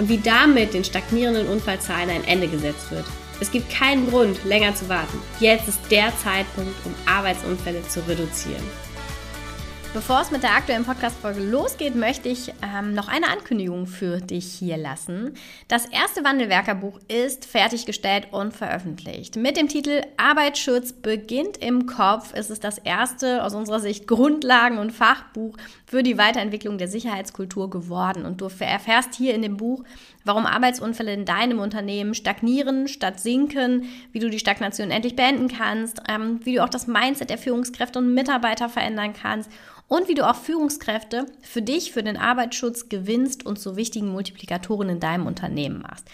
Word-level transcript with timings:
und 0.00 0.08
wie 0.08 0.18
damit 0.18 0.72
den 0.72 0.82
stagnierenden 0.82 1.46
Unfallzahlen 1.46 2.08
ein 2.08 2.24
Ende 2.24 2.48
gesetzt 2.48 2.90
wird. 2.90 3.04
Es 3.38 3.50
gibt 3.50 3.70
keinen 3.70 4.08
Grund, 4.08 4.42
länger 4.44 4.74
zu 4.74 4.88
warten. 4.88 5.18
Jetzt 5.40 5.68
ist 5.68 5.78
der 5.90 6.10
Zeitpunkt, 6.16 6.74
um 6.86 6.94
Arbeitsunfälle 7.06 7.86
zu 7.86 8.00
reduzieren. 8.08 8.64
Bevor 9.92 10.20
es 10.20 10.30
mit 10.30 10.44
der 10.44 10.54
aktuellen 10.54 10.84
Podcast-Folge 10.84 11.40
losgeht, 11.40 11.96
möchte 11.96 12.28
ich 12.28 12.52
ähm, 12.62 12.94
noch 12.94 13.08
eine 13.08 13.26
Ankündigung 13.28 13.88
für 13.88 14.20
dich 14.20 14.46
hier 14.46 14.76
lassen. 14.76 15.34
Das 15.66 15.84
erste 15.84 16.22
Wandelwerkerbuch 16.22 17.00
ist 17.08 17.44
fertiggestellt 17.44 18.28
und 18.30 18.54
veröffentlicht. 18.54 19.34
Mit 19.34 19.56
dem 19.56 19.66
Titel 19.66 20.02
Arbeitsschutz 20.16 20.92
beginnt 20.92 21.56
im 21.56 21.86
Kopf 21.86 22.32
ist 22.34 22.50
es 22.50 22.60
das 22.60 22.78
erste 22.78 23.42
aus 23.42 23.52
unserer 23.52 23.80
Sicht 23.80 24.06
Grundlagen- 24.06 24.78
und 24.78 24.92
Fachbuch 24.92 25.56
für 25.90 26.04
die 26.04 26.18
Weiterentwicklung 26.18 26.78
der 26.78 26.86
Sicherheitskultur 26.86 27.68
geworden. 27.68 28.24
Und 28.24 28.40
du 28.40 28.44
erfährst 28.44 29.12
hier 29.16 29.34
in 29.34 29.42
dem 29.42 29.56
Buch, 29.56 29.82
warum 30.24 30.46
Arbeitsunfälle 30.46 31.12
in 31.12 31.24
deinem 31.24 31.58
Unternehmen 31.58 32.14
stagnieren 32.14 32.86
statt 32.86 33.18
sinken, 33.18 33.86
wie 34.12 34.20
du 34.20 34.30
die 34.30 34.38
Stagnation 34.38 34.92
endlich 34.92 35.16
beenden 35.16 35.48
kannst, 35.48 36.00
ähm, 36.08 36.38
wie 36.44 36.54
du 36.54 36.62
auch 36.62 36.68
das 36.68 36.86
Mindset 36.86 37.28
der 37.28 37.38
Führungskräfte 37.38 37.98
und 37.98 38.14
Mitarbeiter 38.14 38.68
verändern 38.68 39.14
kannst 39.20 39.50
und 39.90 40.08
wie 40.08 40.14
du 40.14 40.26
auch 40.26 40.36
Führungskräfte 40.36 41.26
für 41.42 41.60
dich, 41.62 41.90
für 41.90 42.04
den 42.04 42.16
Arbeitsschutz 42.16 42.88
gewinnst 42.88 43.44
und 43.44 43.58
zu 43.58 43.74
wichtigen 43.74 44.12
Multiplikatoren 44.12 44.88
in 44.88 45.00
deinem 45.00 45.26
Unternehmen 45.26 45.82
machst. 45.82 46.06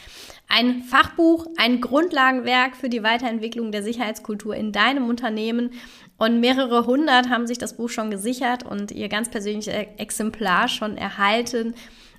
Ein 0.48 0.82
Fachbuch, 0.82 1.46
ein 1.58 1.82
Grundlagenwerk 1.82 2.74
für 2.74 2.88
die 2.88 3.02
Weiterentwicklung 3.02 3.72
der 3.72 3.82
Sicherheitskultur 3.82 4.56
in 4.56 4.72
deinem 4.72 5.10
Unternehmen. 5.10 5.72
Und 6.16 6.40
mehrere 6.40 6.86
hundert 6.86 7.28
haben 7.28 7.46
sich 7.46 7.58
das 7.58 7.76
Buch 7.76 7.90
schon 7.90 8.10
gesichert 8.10 8.62
und 8.62 8.92
ihr 8.92 9.10
ganz 9.10 9.28
persönliches 9.28 9.74
Exemplar 9.98 10.68
schon 10.68 10.96
erhalten. 10.96 11.74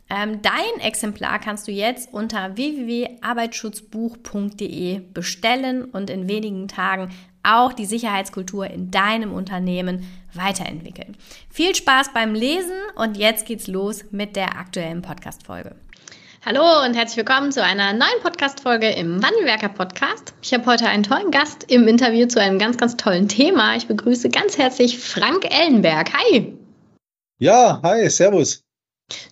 Ähm, 0.10 0.42
dein 0.44 0.80
Exemplar 0.80 1.40
kannst 1.40 1.68
du 1.68 1.72
jetzt 1.72 2.14
unter 2.14 2.56
www.arbeitsschutzbuch.de 2.56 5.00
bestellen 5.12 5.86
und 5.86 6.12
in 6.12 6.30
wenigen 6.30 6.68
Tagen 6.68 7.10
auch 7.44 7.74
die 7.74 7.86
Sicherheitskultur 7.86 8.68
in 8.68 8.92
deinem 8.92 9.34
Unternehmen 9.34 10.06
weiterentwickeln. 10.34 11.18
Viel 11.50 11.76
Spaß 11.76 12.14
beim 12.14 12.34
Lesen 12.34 12.78
und 12.96 13.18
jetzt 13.18 13.46
geht's 13.46 13.68
los 13.68 14.06
mit 14.12 14.36
der 14.36 14.58
aktuellen 14.58 15.02
Podcast-Folge. 15.02 15.76
Hallo 16.46 16.86
und 16.86 16.96
herzlich 16.96 17.18
willkommen 17.18 17.52
zu 17.52 17.64
einer 17.64 17.92
neuen 17.94 18.22
Podcast-Folge 18.22 18.90
im 18.92 19.22
Wandelwerker 19.22 19.70
Podcast. 19.70 20.34
Ich 20.42 20.54
habe 20.54 20.66
heute 20.66 20.88
einen 20.88 21.04
tollen 21.04 21.32
Gast 21.32 21.70
im 21.70 21.88
Interview 21.88 22.28
zu 22.28 22.40
einem 22.40 22.60
ganz, 22.60 22.78
ganz 22.78 22.96
tollen 22.96 23.28
Thema. 23.28 23.76
Ich 23.76 23.88
begrüße 23.88 24.30
ganz 24.30 24.58
herzlich 24.58 24.98
Frank 25.00 25.46
Ellenberg. 25.46 26.14
Hi! 26.14 26.58
Ja, 27.40 27.82
hi, 27.84 28.10
servus. 28.10 28.67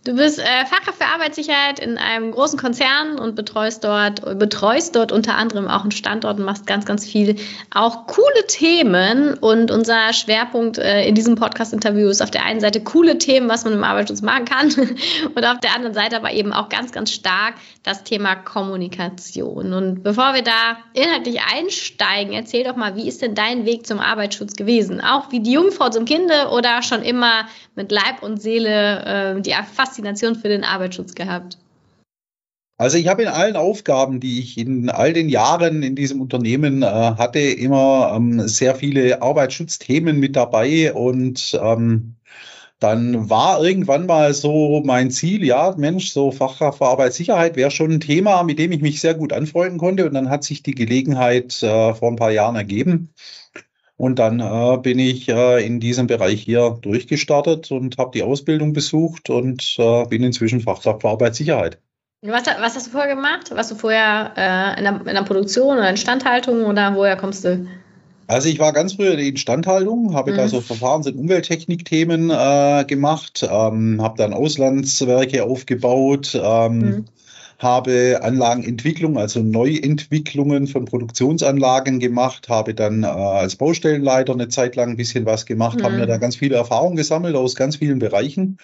Du 0.06 0.16
bist 0.16 0.40
äh, 0.40 0.66
Fachkraft 0.68 1.00
für 1.00 1.08
Arbeitssicherheit 1.08 1.80
in 1.80 1.98
einem 1.98 2.32
großen 2.32 2.58
Konzern 2.58 3.20
und 3.20 3.36
betreust 3.36 3.84
dort, 3.84 4.22
betreust 4.40 4.96
dort 4.96 5.12
unter 5.12 5.36
anderem 5.36 5.68
auch 5.68 5.82
einen 5.82 5.92
Standort 5.92 6.40
und 6.40 6.46
machst 6.46 6.66
ganz, 6.66 6.86
ganz 6.86 7.06
viel 7.06 7.36
auch 7.74 8.08
coole 8.08 8.48
Themen. 8.48 9.34
Und 9.34 9.72
unser 9.72 10.14
Schwerpunkt 10.14 10.78
äh, 10.78 11.06
in 11.06 11.14
diesem 11.14 11.36
Podcast-Interview 11.36 12.08
ist 12.08 12.22
auf 12.22 12.32
der 12.32 12.46
einen 12.46 12.62
Seite 12.62 12.84
coole 12.84 13.18
Themen, 13.18 13.50
was 13.50 13.66
man 13.66 13.74
im 13.74 13.84
Arbeitsschutz 13.84 14.22
machen 14.22 14.46
kann, 14.46 14.68
und 15.36 15.46
auf 15.46 15.60
der 15.60 15.76
anderen 15.76 15.94
Seite 15.94 16.16
aber 16.16 16.32
eben 16.32 16.54
auch 16.54 16.70
ganz, 16.70 16.94
ganz 16.94 17.12
stark 17.12 17.56
das 17.84 18.04
Thema 18.04 18.36
Kommunikation. 18.36 19.74
Und 19.74 20.04
bevor 20.04 20.36
wir 20.36 20.44
da 20.44 20.78
inhaltlich 20.94 21.42
einsteigen, 21.54 22.34
erzähl 22.34 22.64
doch 22.64 22.78
mal, 22.78 22.96
wie 22.96 23.08
ist 23.08 23.22
denn 23.22 23.36
dein 23.36 23.66
Weg 23.66 23.86
zum 23.86 24.00
Arbeitsschutz 24.00 24.56
gewesen? 24.56 25.02
Auch 25.02 25.32
wie 25.32 25.42
die 25.42 25.52
Jungfrau 25.52 25.90
zum 25.90 26.06
Kinde 26.06 26.50
oder 26.52 26.82
schon 26.82 27.02
immer 27.02 27.48
mit 27.76 27.92
Leib 27.92 28.22
und 28.22 28.42
Seele 28.42 29.36
äh, 29.38 29.42
die 29.42 29.54
Faszination 29.66 30.36
für 30.36 30.48
den 30.48 30.64
Arbeitsschutz 30.64 31.16
gehabt? 31.16 31.58
Also 32.78 32.98
ich 32.98 33.08
habe 33.08 33.22
in 33.22 33.30
allen 33.30 33.56
Aufgaben, 33.56 34.20
die 34.20 34.40
ich 34.40 34.58
in 34.58 34.90
all 34.90 35.14
den 35.14 35.30
Jahren 35.30 35.82
in 35.82 35.96
diesem 35.96 36.20
Unternehmen 36.20 36.84
äh, 36.84 36.86
hatte, 36.86 37.40
immer 37.40 38.14
ähm, 38.16 38.48
sehr 38.48 38.76
viele 38.76 39.22
Arbeitsschutzthemen 39.22 40.20
mit 40.20 40.36
dabei 40.36 40.94
und 40.94 41.58
ähm, 41.62 42.16
dann 42.80 43.30
war 43.30 43.64
irgendwann 43.64 44.06
mal 44.06 44.34
so 44.34 44.82
mein 44.86 45.10
Ziel, 45.10 45.46
ja, 45.46 45.74
Mensch, 45.78 46.12
so 46.12 46.32
Fachkraft 46.32 46.80
für 46.80 46.88
Arbeitssicherheit 46.88 47.56
wäre 47.56 47.72
schon 47.72 47.94
ein 47.94 48.00
Thema, 48.02 48.44
mit 48.44 48.60
dem 48.60 48.74
ich 48.74 48.82
mich 48.82 49.00
sehr 49.00 49.14
gut 49.14 49.32
anfreunden 49.32 49.78
konnte. 49.80 50.06
Und 50.06 50.14
dann 50.14 50.30
hat 50.30 50.44
sich 50.44 50.62
die 50.62 50.76
Gelegenheit 50.76 51.64
äh, 51.64 51.94
vor 51.94 52.10
ein 52.10 52.18
paar 52.18 52.32
Jahren 52.32 52.58
ergeben. 52.58 53.14
Und 53.98 54.20
dann 54.20 54.42
äh, 54.42 54.78
bin 54.78 55.00
ich 55.00 55.30
äh, 55.30 55.66
in 55.66 55.80
diesem 55.80 56.08
Bereich 56.08 56.42
hier 56.42 56.78
durchgestartet 56.82 57.72
und 57.72 57.98
habe 57.98 58.12
die 58.14 58.24
Ausbildung 58.24 58.74
besucht 58.74 59.30
und 59.30 59.76
äh, 59.78 60.06
bin 60.06 60.24
inzwischen 60.24 60.60
Fachkraft 60.60 61.02
für 61.02 61.10
Arbeitssicherheit. 61.10 61.80
Was, 62.22 62.46
was, 62.46 62.76
hast 62.76 62.88
du 62.88 62.92
vorher 62.92 63.16
gemacht? 63.16 63.52
Warst 63.56 63.72
du 63.72 63.76
vorher 63.76 64.34
äh, 64.36 64.80
in 64.80 64.84
der, 64.84 65.00
in, 65.00 65.16
der, 65.16 65.24
Produktion 65.24 65.78
oder 65.78 65.90
Instandhaltung 65.90 66.66
oder 66.66 66.96
woher 66.96 67.16
kommst 67.16 67.46
du? 67.46 67.68
Also 68.28 68.50
ich 68.50 68.60
war 68.60 68.74
ganz 68.74 68.94
früher 68.94 69.12
in 69.12 69.18
der 69.18 69.28
Instandhaltung, 69.28 70.14
habe 70.16 70.32
mhm. 70.32 70.38
da 70.38 70.48
so 70.48 70.60
Verfahrens- 70.60 71.08
und 71.08 71.18
Umwelttechnikthemen 71.18 72.32
äh, 72.32 72.84
gemacht, 72.86 73.48
ähm, 73.50 74.02
habe 74.02 74.18
dann 74.18 74.34
Auslandswerke 74.34 75.44
aufgebaut, 75.44 76.38
ähm, 76.42 76.80
mhm 76.80 77.06
habe 77.60 78.20
Anlagenentwicklung, 78.22 79.18
also 79.18 79.42
Neuentwicklungen 79.42 80.68
von 80.68 80.86
Produktionsanlagen 80.86 82.00
gemacht, 82.00 82.50
habe 82.50 82.74
dann 82.74 83.04
äh, 83.04 83.08
als 83.08 83.56
Baustellenleiter 83.56 84.34
eine 84.34 84.50
Zeit 84.50 84.76
lang 84.76 84.92
ein 84.92 84.98
bisschen 84.98 85.26
was 85.26 85.46
gemacht, 85.46 85.80
mhm. 85.80 85.84
habe 85.84 85.96
mir 85.96 86.08
da 86.08 86.18
ganz 86.18 86.36
viele 86.36 86.56
Erfahrungen 86.56 86.96
gesammelt 86.96 87.36
aus 87.36 87.56
ganz 87.56 87.78
vielen 87.78 88.00
Bereichen 88.00 88.58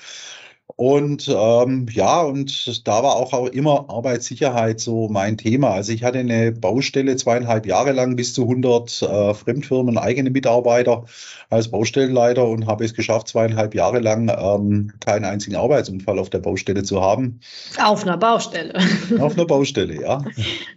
und 0.82 1.28
ähm, 1.28 1.86
ja, 1.92 2.22
und 2.22 2.88
da 2.88 3.04
war 3.04 3.16
auch, 3.16 3.34
auch 3.34 3.46
immer 3.46 3.86
Arbeitssicherheit 3.88 4.80
so 4.80 5.10
mein 5.10 5.38
Thema. 5.38 5.70
Also 5.70 5.92
ich 5.92 6.04
hatte 6.04 6.18
eine 6.18 6.52
Baustelle 6.52 7.16
zweieinhalb 7.18 7.68
Jahre 7.68 7.92
lang 7.92 8.16
bis 8.16 8.34
zu 8.34 8.42
100 8.42 9.04
äh, 9.04 9.34
Fremdfirmen, 9.36 10.00
eigene 10.00 10.32
Mitarbeiter 10.32 11.04
als 11.52 11.70
Baustellenleiter 11.70 12.48
und 12.48 12.66
habe 12.66 12.84
es 12.84 12.96
geschafft, 12.96 13.28
zweieinhalb 13.28 13.76
Jahre 13.76 14.00
lang 14.00 14.36
ähm, 14.36 14.92
keinen 15.00 15.26
einzigen 15.26 15.56
Arbeitsunfall 15.56 16.18
auf 16.18 16.32
der 16.32 16.40
Baustelle 16.40 16.82
zu 16.82 17.00
haben. 17.00 17.42
Auf 17.80 18.02
einer 18.02 18.18
Baustelle. 18.18 18.74
Auf 19.20 19.36
einer 19.36 19.46
Baustelle, 19.46 20.02
ja. 20.02 20.24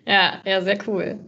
ja, 0.06 0.34
ja, 0.44 0.60
sehr 0.60 0.76
cool. 0.86 1.18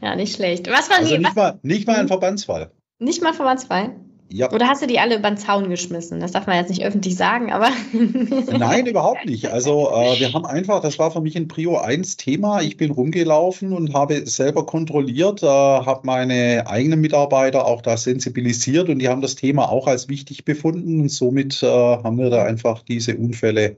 Ja, 0.00 0.14
nicht 0.14 0.36
schlecht. 0.36 0.70
Was 0.70 0.88
war 0.88 0.98
also 0.98 1.16
die, 1.16 1.18
nicht, 1.18 1.34
mal, 1.34 1.58
nicht 1.62 1.88
mal 1.88 1.96
ein 1.96 2.02
hm? 2.02 2.08
Verbandsfall. 2.08 2.70
Nicht 3.00 3.24
mal 3.24 3.34
Verbandsfall? 3.34 3.96
Ja. 4.32 4.52
Oder 4.52 4.68
hast 4.68 4.80
du 4.80 4.86
die 4.86 5.00
alle 5.00 5.16
über 5.16 5.28
den 5.28 5.36
Zaun 5.36 5.68
geschmissen? 5.68 6.20
Das 6.20 6.30
darf 6.30 6.46
man 6.46 6.56
jetzt 6.56 6.68
nicht 6.68 6.84
öffentlich 6.84 7.16
sagen, 7.16 7.52
aber. 7.52 7.70
Nein, 8.58 8.86
überhaupt 8.86 9.26
nicht. 9.26 9.50
Also 9.50 9.90
äh, 9.90 10.20
wir 10.20 10.32
haben 10.32 10.46
einfach, 10.46 10.80
das 10.80 11.00
war 11.00 11.10
für 11.10 11.20
mich 11.20 11.36
ein 11.36 11.48
Prio 11.48 11.78
1 11.78 12.16
Thema. 12.16 12.60
Ich 12.62 12.76
bin 12.76 12.92
rumgelaufen 12.92 13.72
und 13.72 13.92
habe 13.92 14.24
selber 14.26 14.66
kontrolliert, 14.66 15.42
äh, 15.42 15.46
habe 15.46 16.02
meine 16.04 16.64
eigenen 16.68 17.00
Mitarbeiter 17.00 17.66
auch 17.66 17.82
da 17.82 17.96
sensibilisiert 17.96 18.88
und 18.88 19.00
die 19.00 19.08
haben 19.08 19.20
das 19.20 19.34
Thema 19.34 19.68
auch 19.68 19.88
als 19.88 20.08
wichtig 20.08 20.44
befunden. 20.44 21.00
Und 21.00 21.08
somit 21.08 21.60
äh, 21.64 21.66
haben 21.66 22.16
wir 22.16 22.30
da 22.30 22.44
einfach 22.44 22.82
diese 22.82 23.16
Unfälle 23.16 23.76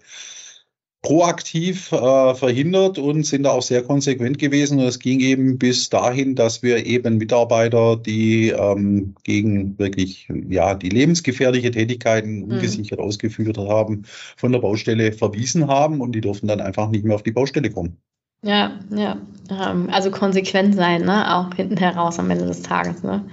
proaktiv 1.03 1.91
äh, 1.91 2.35
verhindert 2.35 2.97
und 2.97 3.27
sind 3.27 3.43
da 3.43 3.51
auch 3.51 3.63
sehr 3.63 3.83
konsequent 3.83 4.39
gewesen. 4.39 4.79
Und 4.79 4.87
es 4.87 5.01
ging 5.01 5.19
eben 5.19 5.59
bis 5.59 5.91
dahin, 5.91 6.37
dass 6.37 6.63
wir 6.63 6.87
eben 6.87 7.19
Mitarbeiter, 7.19 7.97
die 7.97 8.51
ähm, 8.51 9.15
gegen 9.25 9.77
wirklich 9.81 10.29
ja 10.49 10.75
die 10.75 10.89
lebensgefährliche 10.89 11.73
Tätigkeiten 11.73 12.45
mhm. 12.45 12.53
ungesichert 12.53 13.01
mhm. 13.01 13.05
ausgeführt 13.05 13.59
haben, 13.59 14.05
von 14.37 14.53
der 14.53 14.61
Baustelle 14.61 15.13
verwiesen 15.13 15.67
haben 15.67 16.01
und 16.01 16.13
die 16.13 16.21
durften 16.21 16.47
dann 16.47 16.61
einfach 16.61 16.89
nicht 16.89 17.05
mehr 17.05 17.17
auf 17.17 17.25
die 17.25 17.33
Baustelle 17.33 17.71
kommen. 17.71 17.97
Ja, 18.45 18.79
ja. 18.91 19.19
Ähm, 19.51 19.89
also 19.91 20.11
konsequent 20.13 20.77
sein, 20.77 21.05
ne? 21.05 21.37
Auch 21.37 21.55
hinten 21.55 21.77
heraus 21.77 22.21
am 22.21 22.31
Ende 22.31 22.47
des 22.47 22.63
Tages, 22.63 23.03
ne? 23.03 23.25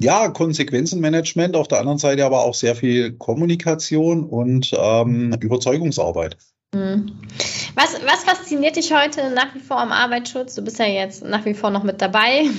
Ja, 0.00 0.28
Konsequenzenmanagement, 0.28 1.54
auf 1.54 1.68
der 1.68 1.78
anderen 1.78 1.98
Seite 1.98 2.24
aber 2.24 2.42
auch 2.42 2.54
sehr 2.54 2.74
viel 2.74 3.12
Kommunikation 3.12 4.24
und 4.24 4.72
ähm, 4.76 5.32
Überzeugungsarbeit. 5.40 6.36
Mhm. 6.74 7.12
Was, 7.74 7.94
was 8.04 8.24
fasziniert 8.24 8.76
dich 8.76 8.92
heute 8.92 9.30
nach 9.30 9.54
wie 9.54 9.60
vor 9.60 9.80
am 9.80 9.92
Arbeitsschutz? 9.92 10.54
Du 10.54 10.62
bist 10.62 10.78
ja 10.78 10.86
jetzt 10.86 11.24
nach 11.24 11.44
wie 11.44 11.54
vor 11.54 11.70
noch 11.70 11.82
mit 11.82 12.00
dabei. 12.02 12.44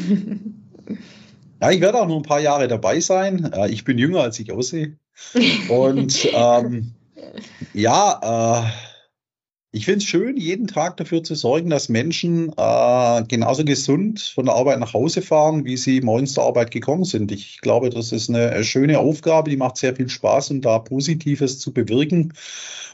Ja, 1.61 1.71
ich 1.71 1.79
werde 1.79 1.99
auch 1.99 2.07
noch 2.07 2.17
ein 2.17 2.23
paar 2.23 2.41
Jahre 2.41 2.67
dabei 2.67 2.99
sein. 2.99 3.51
Äh, 3.53 3.69
ich 3.69 3.85
bin 3.85 3.97
jünger, 3.97 4.19
als 4.21 4.39
ich 4.39 4.51
aussehe. 4.51 4.97
Und 5.69 6.27
ähm, 6.33 6.91
ja, 7.73 8.67
äh, 8.67 8.94
Ich 9.75 9.83
finde 9.83 9.97
es 9.97 10.05
schön, 10.05 10.37
jeden 10.37 10.67
Tag 10.67 10.95
dafür 10.95 11.21
zu 11.21 11.35
sorgen, 11.35 11.69
dass 11.69 11.89
Menschen 11.89 12.47
äh, 12.55 13.23
genauso 13.27 13.65
gesund 13.65 14.21
von 14.21 14.45
der 14.45 14.55
Arbeit 14.55 14.79
nach 14.79 14.93
Hause 14.93 15.21
fahren, 15.21 15.65
wie 15.65 15.75
sie 15.75 15.99
morgens 15.99 16.31
zur 16.31 16.45
Arbeit 16.45 16.71
gekommen 16.71 17.03
sind. 17.03 17.29
Ich 17.33 17.59
glaube, 17.59 17.89
das 17.89 18.13
ist 18.13 18.29
eine 18.29 18.63
schöne 18.63 18.99
Aufgabe, 18.99 19.49
die 19.49 19.57
macht 19.57 19.75
sehr 19.75 19.93
viel 19.93 20.07
Spaß 20.07 20.51
und 20.51 20.61
da 20.61 20.79
Positives 20.79 21.59
zu 21.59 21.73
bewirken 21.73 22.31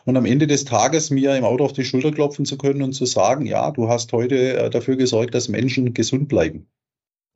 und 0.06 0.18
am 0.18 0.26
Ende 0.26 0.48
des 0.48 0.66
Tages 0.66 1.12
mir 1.12 1.36
im 1.36 1.44
Auto 1.44 1.66
auf 1.66 1.74
die 1.74 1.86
Schulter 1.86 2.12
klopfen 2.12 2.46
zu 2.46 2.58
können 2.58 2.82
und 2.82 2.94
zu 2.94 3.06
sagen, 3.06 3.46
ja, 3.46 3.70
du 3.70 3.88
hast 3.88 4.12
heute 4.12 4.58
äh, 4.58 4.70
dafür 4.72 4.96
gesorgt, 4.96 5.36
dass 5.36 5.50
Menschen 5.50 5.94
gesund 5.94 6.30
bleiben. 6.30 6.68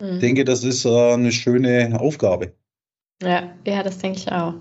Mhm. 0.01 0.13
Ich 0.13 0.19
denke, 0.21 0.45
das 0.45 0.63
ist 0.63 0.85
äh, 0.85 0.89
eine 0.89 1.31
schöne 1.31 1.99
Aufgabe. 1.99 2.55
Ja, 3.23 3.53
ja, 3.65 3.81
das 3.81 3.99
denke 3.99 4.19
ich 4.19 4.31
auch. 4.31 4.55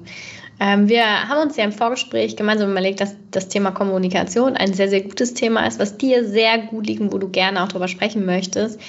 Ähm, 0.61 0.89
wir 0.89 1.05
haben 1.05 1.43
uns 1.43 1.57
ja 1.57 1.65
im 1.65 1.73
Vorgespräch 1.73 2.37
gemeinsam 2.37 2.71
überlegt, 2.71 3.01
dass 3.01 3.17
das 3.33 3.49
Thema 3.49 3.73
Kommunikation 3.73 4.57
ein 4.57 4.73
sehr, 4.73 4.89
sehr 4.89 5.03
gutes 5.03 5.35
Thema 5.35 5.67
ist, 5.67 5.81
was 5.81 5.97
dir 5.97 6.25
sehr 6.25 6.59
gut 6.59 6.87
liegt 6.87 7.13
wo 7.13 7.19
du 7.19 7.29
gerne 7.29 7.65
auch 7.65 7.69
darüber 7.69 7.89
sprechen 7.89 8.25
möchtest. 8.25 8.81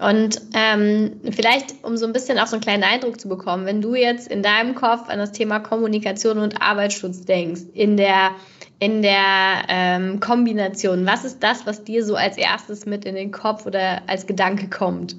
Und 0.00 0.42
ähm, 0.54 1.20
vielleicht, 1.30 1.84
um 1.84 1.96
so 1.96 2.06
ein 2.06 2.12
bisschen 2.12 2.40
auch 2.40 2.48
so 2.48 2.56
einen 2.56 2.62
kleinen 2.62 2.82
Eindruck 2.82 3.20
zu 3.20 3.28
bekommen, 3.28 3.66
wenn 3.66 3.80
du 3.80 3.94
jetzt 3.94 4.26
in 4.26 4.42
deinem 4.42 4.74
Kopf 4.74 5.08
an 5.08 5.18
das 5.18 5.30
Thema 5.30 5.60
Kommunikation 5.60 6.38
und 6.38 6.60
Arbeitsschutz 6.60 7.24
denkst, 7.24 7.62
in 7.74 7.96
der, 7.96 8.32
in 8.80 9.02
der 9.02 9.62
ähm, 9.68 10.18
Kombination, 10.18 11.06
was 11.06 11.24
ist 11.24 11.40
das, 11.44 11.64
was 11.66 11.84
dir 11.84 12.04
so 12.04 12.16
als 12.16 12.36
erstes 12.36 12.86
mit 12.86 13.04
in 13.04 13.14
den 13.14 13.30
Kopf 13.30 13.66
oder 13.66 14.02
als 14.08 14.26
Gedanke 14.26 14.68
kommt? 14.68 15.14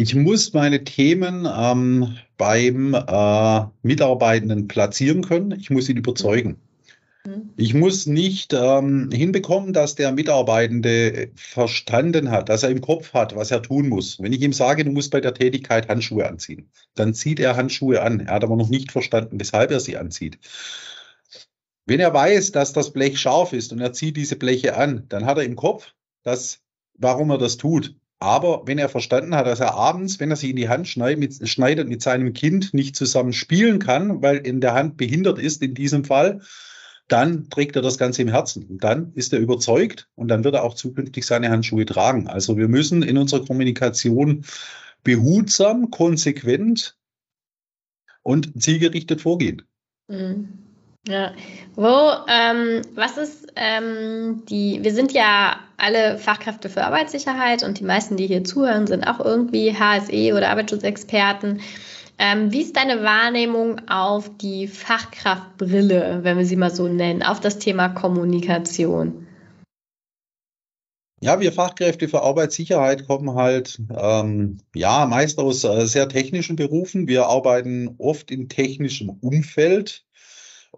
Ich 0.00 0.14
muss 0.14 0.52
meine 0.52 0.84
Themen 0.84 1.44
ähm, 1.52 2.16
beim 2.36 2.94
äh, 2.94 3.66
Mitarbeitenden 3.82 4.68
platzieren 4.68 5.22
können. 5.22 5.50
Ich 5.58 5.70
muss 5.70 5.88
ihn 5.88 5.96
überzeugen. 5.96 6.60
Mhm. 7.26 7.50
Ich 7.56 7.74
muss 7.74 8.06
nicht 8.06 8.52
ähm, 8.52 9.10
hinbekommen, 9.12 9.72
dass 9.72 9.96
der 9.96 10.12
Mitarbeitende 10.12 11.32
verstanden 11.34 12.30
hat, 12.30 12.48
dass 12.48 12.62
er 12.62 12.70
im 12.70 12.80
Kopf 12.80 13.12
hat, 13.12 13.34
was 13.34 13.50
er 13.50 13.60
tun 13.60 13.88
muss. 13.88 14.22
Wenn 14.22 14.32
ich 14.32 14.40
ihm 14.40 14.52
sage, 14.52 14.84
du 14.84 14.92
musst 14.92 15.10
bei 15.10 15.20
der 15.20 15.34
Tätigkeit 15.34 15.88
Handschuhe 15.88 16.28
anziehen, 16.28 16.70
dann 16.94 17.12
zieht 17.12 17.40
er 17.40 17.56
Handschuhe 17.56 18.00
an. 18.00 18.20
Er 18.20 18.34
hat 18.34 18.44
aber 18.44 18.56
noch 18.56 18.68
nicht 18.68 18.92
verstanden, 18.92 19.40
weshalb 19.40 19.72
er 19.72 19.80
sie 19.80 19.96
anzieht. 19.96 20.38
Wenn 21.86 21.98
er 21.98 22.14
weiß, 22.14 22.52
dass 22.52 22.72
das 22.72 22.92
Blech 22.92 23.18
scharf 23.18 23.52
ist 23.52 23.72
und 23.72 23.80
er 23.80 23.92
zieht 23.92 24.16
diese 24.16 24.36
Bleche 24.36 24.76
an, 24.76 25.06
dann 25.08 25.26
hat 25.26 25.38
er 25.38 25.44
im 25.44 25.56
Kopf, 25.56 25.92
dass, 26.22 26.60
warum 26.94 27.30
er 27.30 27.38
das 27.38 27.56
tut. 27.56 27.96
Aber 28.20 28.62
wenn 28.66 28.78
er 28.78 28.88
verstanden 28.88 29.34
hat, 29.34 29.46
dass 29.46 29.60
er 29.60 29.74
abends, 29.74 30.18
wenn 30.18 30.30
er 30.30 30.36
sich 30.36 30.50
in 30.50 30.56
die 30.56 30.68
Hand 30.68 30.88
schneidet 30.88 31.18
mit, 31.18 31.48
schneidet, 31.48 31.88
mit 31.88 32.02
seinem 32.02 32.32
Kind 32.32 32.74
nicht 32.74 32.96
zusammen 32.96 33.32
spielen 33.32 33.78
kann, 33.78 34.22
weil 34.22 34.38
in 34.38 34.60
der 34.60 34.74
Hand 34.74 34.96
behindert 34.96 35.38
ist 35.38 35.62
in 35.62 35.74
diesem 35.74 36.04
Fall, 36.04 36.40
dann 37.06 37.48
trägt 37.48 37.76
er 37.76 37.82
das 37.82 37.96
Ganze 37.96 38.22
im 38.22 38.28
Herzen. 38.28 38.64
Und 38.64 38.84
dann 38.84 39.12
ist 39.14 39.32
er 39.32 39.38
überzeugt 39.38 40.08
und 40.16 40.28
dann 40.28 40.44
wird 40.44 40.54
er 40.54 40.64
auch 40.64 40.74
zukünftig 40.74 41.24
seine 41.24 41.48
Handschuhe 41.48 41.86
tragen. 41.86 42.26
Also 42.26 42.56
wir 42.56 42.68
müssen 42.68 43.02
in 43.02 43.16
unserer 43.16 43.44
Kommunikation 43.44 44.44
behutsam, 45.04 45.90
konsequent 45.90 46.96
und 48.22 48.60
zielgerichtet 48.60 49.20
vorgehen. 49.20 49.62
Mhm. 50.08 50.67
Ja, 51.06 51.32
wo, 51.74 52.10
ähm, 52.28 52.82
was 52.94 53.16
ist 53.16 53.52
ähm, 53.56 54.42
die, 54.46 54.80
wir 54.82 54.92
sind 54.92 55.12
ja 55.12 55.58
alle 55.76 56.18
Fachkräfte 56.18 56.68
für 56.68 56.84
Arbeitssicherheit 56.84 57.62
und 57.62 57.78
die 57.78 57.84
meisten, 57.84 58.16
die 58.16 58.26
hier 58.26 58.44
zuhören, 58.44 58.86
sind 58.86 59.04
auch 59.04 59.24
irgendwie 59.24 59.74
HSE 59.74 60.34
oder 60.34 60.50
Arbeitsschutzexperten. 60.50 61.60
Ähm, 62.18 62.52
wie 62.52 62.62
ist 62.62 62.76
deine 62.76 63.04
Wahrnehmung 63.04 63.88
auf 63.88 64.28
die 64.38 64.66
Fachkraftbrille, 64.66 66.20
wenn 66.24 66.36
wir 66.36 66.44
sie 66.44 66.56
mal 66.56 66.74
so 66.74 66.88
nennen, 66.88 67.22
auf 67.22 67.38
das 67.40 67.58
Thema 67.58 67.88
Kommunikation? 67.88 69.26
Ja, 71.20 71.40
wir 71.40 71.52
Fachkräfte 71.52 72.08
für 72.08 72.22
Arbeitssicherheit 72.22 73.06
kommen 73.06 73.34
halt 73.34 73.80
ähm, 73.96 74.58
ja 74.74 75.06
meist 75.06 75.38
aus 75.38 75.64
äh, 75.64 75.86
sehr 75.86 76.08
technischen 76.08 76.56
Berufen. 76.56 77.08
Wir 77.08 77.26
arbeiten 77.26 77.96
oft 77.98 78.30
in 78.30 78.48
technischem 78.48 79.10
Umfeld. 79.20 80.04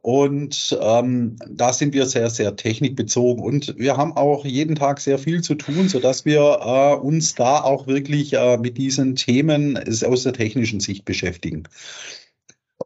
Und 0.02 0.78
ähm, 0.80 1.36
da 1.48 1.72
sind 1.72 1.92
wir 1.92 2.06
sehr, 2.06 2.30
sehr 2.30 2.56
technikbezogen. 2.56 3.44
Und 3.44 3.78
wir 3.78 3.96
haben 3.96 4.16
auch 4.16 4.44
jeden 4.44 4.74
Tag 4.74 5.00
sehr 5.00 5.18
viel 5.18 5.42
zu 5.42 5.54
tun, 5.54 5.88
sodass 5.88 6.24
wir 6.24 6.40
äh, 6.40 6.94
uns 6.94 7.34
da 7.34 7.62
auch 7.62 7.86
wirklich 7.86 8.32
äh, 8.32 8.56
mit 8.56 8.78
diesen 8.78 9.16
Themen 9.16 9.78
aus 9.78 10.22
der 10.22 10.32
technischen 10.32 10.80
Sicht 10.80 11.04
beschäftigen. 11.04 11.64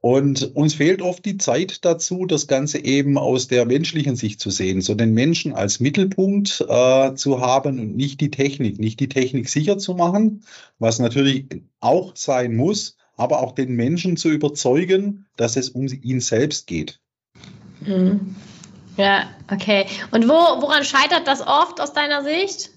Und 0.01 0.55
uns 0.57 0.75
fehlt 0.75 1.03
oft 1.03 1.25
die 1.25 1.39
Zeit 1.39 1.85
dazu, 1.85 2.27
das 2.27 2.47
Ganze 2.47 2.85
eben 2.85 3.17
aus 3.17 3.47
der 3.49 3.65
menschlichen 3.65 4.17
Sicht 4.17 4.41
zu 4.41 4.51
sehen, 4.51 4.81
so 4.81 4.95
den 4.95 5.15
Menschen 5.15 5.53
als 5.53 5.81
Mittelpunkt 5.81 6.65
äh, 6.69 7.15
zu 7.15 7.41
haben 7.41 7.79
und 7.79 7.97
nicht 7.97 8.21
die 8.21 8.31
Technik, 8.31 8.79
nicht 8.79 8.99
die 9.01 9.09
Technik 9.09 9.49
sicher 9.49 9.79
zu 9.79 9.95
machen, 9.95 10.43
was 10.79 10.99
natürlich 10.99 11.47
auch 11.81 12.17
sein 12.17 12.57
muss, 12.57 12.97
aber 13.17 13.41
auch 13.41 13.53
den 13.53 13.75
Menschen 13.77 14.17
zu 14.17 14.31
überzeugen, 14.31 15.27
dass 15.37 15.57
es 15.57 15.71
um 15.71 15.87
ihn 15.87 16.21
selbst 16.21 16.67
geht. 16.67 17.01
Mhm. 17.87 18.37
Ja, 18.97 19.31
okay. 19.51 19.87
Und 20.13 20.29
wo, 20.29 20.33
woran 20.33 20.85
scheitert 20.85 21.27
das 21.27 21.41
oft 21.41 21.81
aus 21.81 21.93
deiner 21.93 22.23
Sicht? 22.23 22.71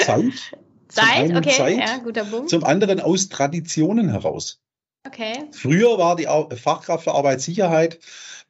Zeit. 0.00 0.32
Zeit, 0.88 1.36
okay, 1.36 1.50
Zeit, 1.50 1.78
ja, 1.78 1.96
guter 1.98 2.24
Punkt. 2.24 2.50
Zum 2.50 2.64
anderen 2.64 3.00
aus 3.00 3.28
Traditionen 3.28 4.10
heraus. 4.10 4.60
Okay. 5.06 5.44
Früher 5.52 5.98
war 5.98 6.16
die 6.16 6.28
Fachkraft 6.56 7.04
für 7.04 7.12
Arbeitssicherheit, 7.12 7.98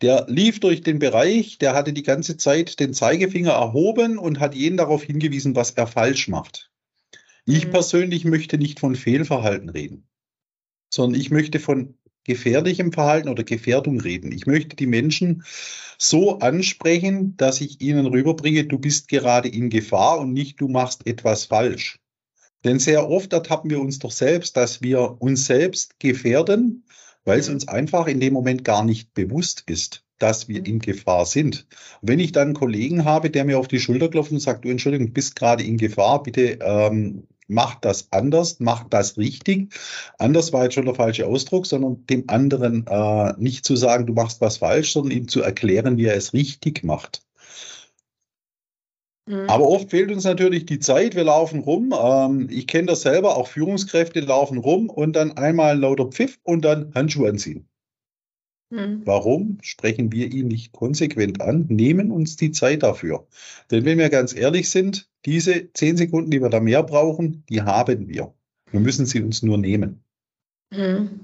der 0.03 0.27
lief 0.29 0.61
durch 0.61 0.83
den 0.83 0.99
Bereich, 0.99 1.59
der 1.59 1.75
hatte 1.75 1.93
die 1.93 2.03
ganze 2.03 2.37
Zeit 2.37 2.79
den 2.81 2.95
Zeigefinger 2.95 3.53
erhoben 3.53 4.19
und 4.19 4.41
hat 4.41 4.55
jeden 4.55 4.77
darauf 4.77 5.03
hingewiesen, 5.03 5.57
was 5.57 5.73
er 5.73 5.87
falsch 5.87 6.29
macht. 6.29 6.71
Ich 7.47 7.67
mhm. 7.67 7.71
persönlich 7.71 8.25
möchte 8.25 8.59
nicht 8.59 8.79
von 8.79 8.95
Fehlverhalten 8.95 9.69
reden, 9.69 10.07
sondern 10.93 11.21
ich 11.21 11.31
möchte 11.31 11.59
von 11.59 11.97
gefährlichem 12.25 12.93
Verhalten 12.93 13.29
oder 13.29 13.45
Gefährdung 13.45 14.01
reden. 14.01 14.33
Ich 14.33 14.47
möchte 14.47 14.77
die 14.77 14.87
Menschen 14.87 15.45
so 15.99 16.39
ansprechen, 16.39 17.37
dass 17.37 17.61
ich 17.61 17.81
ihnen 17.81 18.07
rüberbringe, 18.07 18.65
du 18.65 18.79
bist 18.79 19.09
gerade 19.09 19.49
in 19.49 19.71
Gefahr 19.71 20.19
und 20.19 20.33
nicht 20.33 20.61
du 20.61 20.69
machst 20.69 21.07
etwas 21.07 21.45
falsch. 21.45 21.99
Denn 22.65 22.79
sehr 22.79 23.09
oft 23.09 23.33
ertappen 23.33 23.71
wir 23.71 23.81
uns 23.81 23.99
doch 23.99 24.11
selbst, 24.11 24.57
dass 24.57 24.83
wir 24.83 25.21
uns 25.21 25.45
selbst 25.47 26.01
gefährden, 26.01 26.85
weil 27.25 27.39
es 27.39 27.49
mhm. 27.49 27.55
uns 27.55 27.69
einfach 27.69 28.07
in 28.07 28.21
dem 28.21 28.33
Moment 28.33 28.65
gar 28.65 28.85
nicht 28.85 29.13
bewusst 29.15 29.65
ist, 29.67 30.03
dass 30.19 30.49
wir 30.49 30.65
in 30.65 30.79
Gefahr 30.79 31.27
sind. 31.27 31.67
wenn 32.01 32.21
ich 32.21 32.33
dann 32.33 32.49
einen 32.49 32.55
Kollegen 32.55 33.05
habe, 33.05 33.31
der 33.31 33.45
mir 33.45 33.59
auf 33.59 33.69
die 33.69 33.81
Schulter 33.81 34.09
klopft 34.09 34.33
und 34.33 34.41
sagt, 34.41 34.65
du 34.65 34.71
Entschuldigung, 34.71 35.09
du 35.09 35.13
bist 35.13 35.37
gerade 35.37 35.63
in 35.63 35.77
Gefahr, 35.77 36.23
bitte 36.23 36.59
ähm, 36.63 37.27
macht 37.47 37.85
das 37.85 38.09
anders, 38.11 38.61
macht 38.61 38.93
das 38.93 39.19
richtig. 39.19 39.75
Anders 40.19 40.53
war 40.53 40.65
jetzt 40.65 40.75
schon 40.75 40.87
der 40.87 40.95
falsche 40.95 41.27
Ausdruck, 41.27 41.67
sondern 41.67 42.07
dem 42.07 42.25
anderen 42.29 42.87
äh, 42.87 43.35
nicht 43.39 43.65
zu 43.65 43.77
sagen, 43.77 44.07
du 44.07 44.13
machst 44.13 44.41
was 44.41 44.59
falsch, 44.59 44.93
sondern 44.93 45.17
ihm 45.17 45.29
zu 45.29 45.43
erklären, 45.43 45.97
wie 45.97 46.07
er 46.07 46.17
es 46.17 46.33
richtig 46.33 46.85
macht. 46.85 47.23
Mhm. 49.27 49.49
Aber 49.49 49.69
oft 49.69 49.91
fehlt 49.91 50.11
uns 50.11 50.25
natürlich 50.25 50.67
die 50.67 50.81
Zeit. 50.81 51.15
Wir 51.15 51.25
laufen 51.25 51.61
rum. 51.61 51.95
Ähm, 51.99 52.49
ich 52.51 52.67
kenne 52.67 52.89
das 52.89 53.03
selber. 53.03 53.37
Auch 53.37 53.49
Führungskräfte 53.49 54.21
laufen 54.21 54.59
rum 54.59 54.91
und 54.91 55.15
dann 55.15 55.37
einmal 55.37 55.73
ein 55.73 55.81
lauter 55.81 56.07
Pfiff 56.07 56.39
und 56.43 56.65
dann 56.65 56.93
Handschuhe 56.95 57.31
anziehen. 57.31 57.69
Mhm. 58.71 59.03
Warum 59.05 59.59
sprechen 59.63 60.13
wir 60.13 60.31
ihn 60.33 60.49
nicht 60.49 60.73
konsequent 60.73 61.41
an, 61.41 61.67
nehmen 61.69 62.11
uns 62.11 62.37
die 62.37 62.51
Zeit 62.51 62.83
dafür? 62.83 63.27
Denn 63.71 63.85
wenn 63.85 63.99
wir 63.99 64.11
ganz 64.11 64.35
ehrlich 64.35 64.69
sind, 64.71 65.09
diese 65.25 65.73
zehn 65.73 65.97
Sekunden, 65.97 66.31
die 66.31 66.41
wir 66.41 66.51
da 66.51 66.61
mehr 66.61 66.83
brauchen, 66.83 67.45
die 67.49 67.63
haben 67.63 68.09
wir. 68.09 68.35
Wir 68.71 68.81
müssen 68.81 69.07
sie 69.07 69.23
uns 69.23 69.43
nur 69.43 69.59
nehmen. 69.59 70.03
Mhm. 70.71 71.21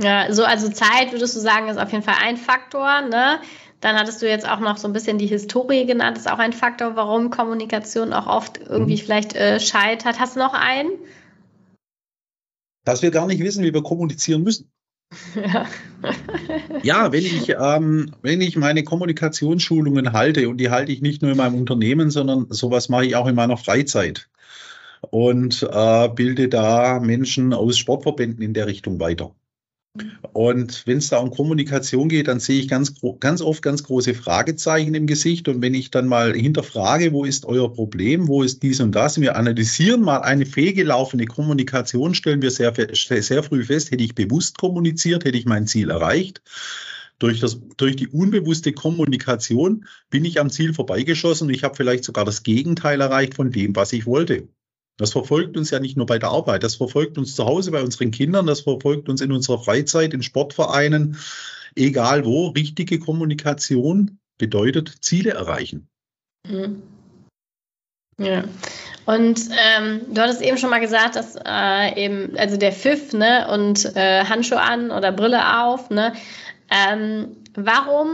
Ja, 0.00 0.32
so 0.32 0.44
also 0.44 0.68
Zeit 0.68 1.12
würdest 1.12 1.34
du 1.36 1.40
sagen, 1.40 1.68
ist 1.68 1.78
auf 1.78 1.90
jeden 1.92 2.04
Fall 2.04 2.16
ein 2.20 2.36
Faktor. 2.36 3.02
Ne? 3.02 3.40
Dann 3.80 3.96
hattest 3.96 4.20
du 4.20 4.28
jetzt 4.28 4.48
auch 4.48 4.60
noch 4.60 4.76
so 4.76 4.88
ein 4.88 4.92
bisschen 4.92 5.18
die 5.18 5.26
Historie 5.26 5.86
genannt, 5.86 6.18
ist 6.18 6.30
auch 6.30 6.38
ein 6.38 6.52
Faktor, 6.52 6.96
warum 6.96 7.30
Kommunikation 7.30 8.12
auch 8.12 8.26
oft 8.26 8.58
irgendwie 8.58 8.94
mhm. 8.94 9.00
vielleicht 9.00 9.34
äh, 9.34 9.60
scheitert. 9.60 10.18
Hast 10.20 10.36
du 10.36 10.40
noch 10.40 10.54
einen? 10.54 10.90
Dass 12.84 13.02
wir 13.02 13.10
gar 13.10 13.26
nicht 13.26 13.42
wissen, 13.42 13.64
wie 13.64 13.74
wir 13.74 13.82
kommunizieren 13.82 14.42
müssen. 14.42 14.70
Ja, 15.34 15.66
ja 16.82 17.12
wenn, 17.12 17.24
ich, 17.24 17.50
ähm, 17.50 18.12
wenn 18.22 18.40
ich 18.40 18.56
meine 18.56 18.84
Kommunikationsschulungen 18.84 20.12
halte, 20.12 20.48
und 20.48 20.58
die 20.58 20.70
halte 20.70 20.92
ich 20.92 21.02
nicht 21.02 21.22
nur 21.22 21.30
in 21.30 21.36
meinem 21.36 21.54
Unternehmen, 21.54 22.10
sondern 22.10 22.46
sowas 22.50 22.88
mache 22.88 23.06
ich 23.06 23.16
auch 23.16 23.26
in 23.26 23.34
meiner 23.34 23.56
Freizeit 23.56 24.28
und 25.10 25.62
äh, 25.62 26.08
bilde 26.08 26.48
da 26.48 27.00
Menschen 27.00 27.52
aus 27.52 27.78
Sportverbänden 27.78 28.42
in 28.42 28.54
der 28.54 28.66
Richtung 28.66 29.00
weiter. 29.00 29.34
Und 30.32 30.86
wenn 30.86 30.98
es 30.98 31.08
da 31.08 31.18
um 31.18 31.30
Kommunikation 31.30 32.08
geht, 32.08 32.28
dann 32.28 32.40
sehe 32.40 32.60
ich 32.60 32.68
ganz, 32.68 32.94
ganz 33.20 33.40
oft 33.40 33.62
ganz 33.62 33.82
große 33.82 34.14
Fragezeichen 34.14 34.94
im 34.94 35.06
Gesicht. 35.06 35.48
Und 35.48 35.62
wenn 35.62 35.74
ich 35.74 35.90
dann 35.90 36.06
mal 36.06 36.34
hinterfrage, 36.34 37.12
wo 37.12 37.24
ist 37.24 37.46
euer 37.46 37.72
Problem, 37.72 38.28
wo 38.28 38.42
ist 38.42 38.62
dies 38.62 38.80
und 38.80 38.92
das, 38.92 39.20
wir 39.20 39.36
analysieren 39.36 40.02
mal 40.02 40.18
eine 40.18 40.46
fehlgelaufene 40.46 41.26
Kommunikation, 41.26 42.14
stellen 42.14 42.42
wir 42.42 42.50
sehr, 42.50 42.72
sehr 42.74 43.42
früh 43.42 43.64
fest, 43.64 43.90
hätte 43.90 44.04
ich 44.04 44.14
bewusst 44.14 44.58
kommuniziert, 44.58 45.24
hätte 45.24 45.38
ich 45.38 45.46
mein 45.46 45.66
Ziel 45.66 45.90
erreicht. 45.90 46.42
Durch, 47.18 47.40
das, 47.40 47.58
durch 47.78 47.96
die 47.96 48.08
unbewusste 48.08 48.72
Kommunikation 48.72 49.86
bin 50.10 50.26
ich 50.26 50.38
am 50.38 50.50
Ziel 50.50 50.74
vorbeigeschossen 50.74 51.48
und 51.48 51.54
ich 51.54 51.64
habe 51.64 51.74
vielleicht 51.74 52.04
sogar 52.04 52.26
das 52.26 52.42
Gegenteil 52.42 53.00
erreicht 53.00 53.34
von 53.34 53.50
dem, 53.50 53.74
was 53.74 53.94
ich 53.94 54.04
wollte. 54.04 54.48
Das 54.96 55.12
verfolgt 55.12 55.56
uns 55.56 55.70
ja 55.70 55.78
nicht 55.78 55.96
nur 55.96 56.06
bei 56.06 56.18
der 56.18 56.30
Arbeit, 56.30 56.62
das 56.62 56.76
verfolgt 56.76 57.18
uns 57.18 57.34
zu 57.34 57.44
Hause 57.44 57.70
bei 57.70 57.82
unseren 57.82 58.10
Kindern, 58.10 58.46
das 58.46 58.62
verfolgt 58.62 59.08
uns 59.08 59.20
in 59.20 59.32
unserer 59.32 59.58
Freizeit, 59.58 60.14
in 60.14 60.22
Sportvereinen, 60.22 61.18
egal 61.74 62.24
wo. 62.24 62.48
Richtige 62.48 62.98
Kommunikation 62.98 64.18
bedeutet 64.38 64.92
Ziele 65.00 65.30
erreichen. 65.30 65.88
Mhm. 66.48 66.82
Ja. 68.18 68.44
Und 69.04 69.40
ähm, 69.50 70.00
du 70.10 70.20
hattest 70.20 70.40
eben 70.40 70.56
schon 70.56 70.70
mal 70.70 70.80
gesagt, 70.80 71.16
dass 71.16 71.36
äh, 71.36 72.02
eben, 72.02 72.36
also 72.38 72.56
der 72.56 72.72
Pfiff, 72.72 73.12
ne, 73.12 73.46
und 73.52 73.84
äh, 73.94 74.24
Handschuhe 74.24 74.60
an 74.60 74.90
oder 74.90 75.12
Brille 75.12 75.62
auf, 75.62 75.90
ne, 75.90 76.14
ähm, 76.70 77.36
warum 77.54 78.08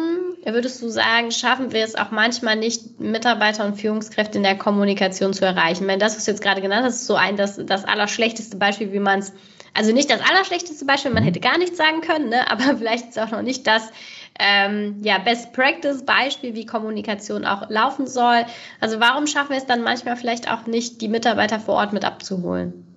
würdest 0.44 0.82
du 0.82 0.88
sagen, 0.88 1.30
schaffen 1.30 1.72
wir 1.72 1.84
es 1.84 1.94
auch 1.94 2.10
manchmal 2.10 2.56
nicht, 2.56 3.00
Mitarbeiter 3.00 3.64
und 3.64 3.80
Führungskräfte 3.80 4.38
in 4.38 4.44
der 4.44 4.58
Kommunikation 4.58 5.32
zu 5.32 5.44
erreichen? 5.44 5.86
Wenn 5.86 5.98
das, 5.98 6.16
was 6.16 6.24
du 6.24 6.32
jetzt 6.32 6.42
gerade 6.42 6.60
genannt 6.60 6.84
hast, 6.84 6.96
ist 6.96 7.06
so 7.06 7.14
ein 7.14 7.36
das, 7.36 7.58
das 7.64 7.84
allerschlechteste 7.84 8.56
Beispiel, 8.56 8.92
wie 8.92 8.98
man 8.98 9.20
es, 9.20 9.32
also 9.74 9.92
nicht 9.92 10.10
das 10.10 10.20
allerschlechteste 10.20 10.84
Beispiel, 10.84 11.12
man 11.12 11.22
hätte 11.22 11.40
gar 11.40 11.56
nichts 11.56 11.78
sagen 11.78 12.02
können, 12.02 12.28
ne? 12.28 12.50
aber 12.50 12.76
vielleicht 12.78 13.10
ist 13.10 13.18
auch 13.18 13.30
noch 13.30 13.42
nicht 13.42 13.66
das 13.66 13.90
ähm, 14.38 15.00
ja, 15.02 15.18
Best 15.18 15.52
Practice 15.52 16.04
Beispiel, 16.04 16.54
wie 16.54 16.66
Kommunikation 16.66 17.44
auch 17.44 17.70
laufen 17.70 18.06
soll. 18.06 18.44
Also 18.80 19.00
warum 19.00 19.26
schaffen 19.26 19.50
wir 19.50 19.58
es 19.58 19.66
dann 19.66 19.82
manchmal 19.82 20.16
vielleicht 20.16 20.50
auch 20.50 20.66
nicht, 20.66 21.00
die 21.00 21.08
Mitarbeiter 21.08 21.58
vor 21.58 21.76
Ort 21.76 21.92
mit 21.92 22.04
abzuholen? 22.04 22.91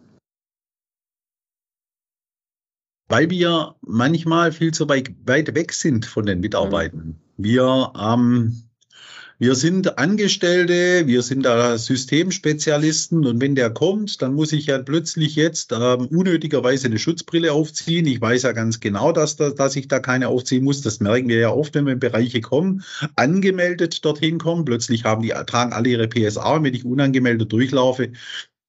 Weil 3.08 3.30
wir 3.30 3.76
manchmal 3.82 4.52
viel 4.52 4.74
zu 4.74 4.90
weit, 4.90 5.12
weit 5.26 5.54
weg 5.56 5.74
sind 5.74 6.06
von 6.06 6.26
den 6.26 6.40
Mitarbeitern. 6.40 7.20
Wir, 7.38 7.92
ähm, 8.00 8.64
wir 9.38 9.56
sind 9.56 9.98
Angestellte, 9.98 11.08
wir 11.08 11.22
sind 11.22 11.44
da 11.44 11.78
Systemspezialisten 11.78 13.26
und 13.26 13.42
wenn 13.42 13.54
der 13.54 13.70
kommt, 13.70 14.22
dann 14.22 14.34
muss 14.34 14.54
ich 14.54 14.68
ja 14.68 14.80
plötzlich 14.80 15.36
jetzt 15.36 15.74
ähm, 15.74 16.08
unnötigerweise 16.08 16.88
eine 16.88 16.98
Schutzbrille 16.98 17.52
aufziehen. 17.52 18.08
Ich 18.08 18.22
weiß 18.22 18.44
ja 18.44 18.54
ganz 18.54 18.80
genau, 18.80 19.12
dass, 19.12 19.36
da, 19.36 19.50
dass 19.50 19.76
ich 19.76 19.90
da 19.90 20.00
keine 20.00 20.30
aufziehen 20.30 20.64
muss. 20.64 20.82
Das 20.82 21.02
merken 21.02 21.28
wir 21.28 21.38
ja 21.38 21.50
oft, 21.50 21.76
wenn 21.76 21.86
wir 21.86 21.94
in 21.94 22.00
Bereiche 22.00 22.40
kommen, 22.40 22.84
angemeldet 23.18 24.06
dorthin 24.06 24.38
kommen. 24.38 24.64
Plötzlich 24.64 25.04
haben 25.04 25.22
die, 25.22 25.34
tragen 25.46 25.74
alle 25.74 25.90
ihre 25.90 26.08
PSA 26.08 26.56
und 26.56 26.64
wenn 26.64 26.74
ich 26.74 26.86
unangemeldet 26.86 27.52
durchlaufe, 27.52 28.14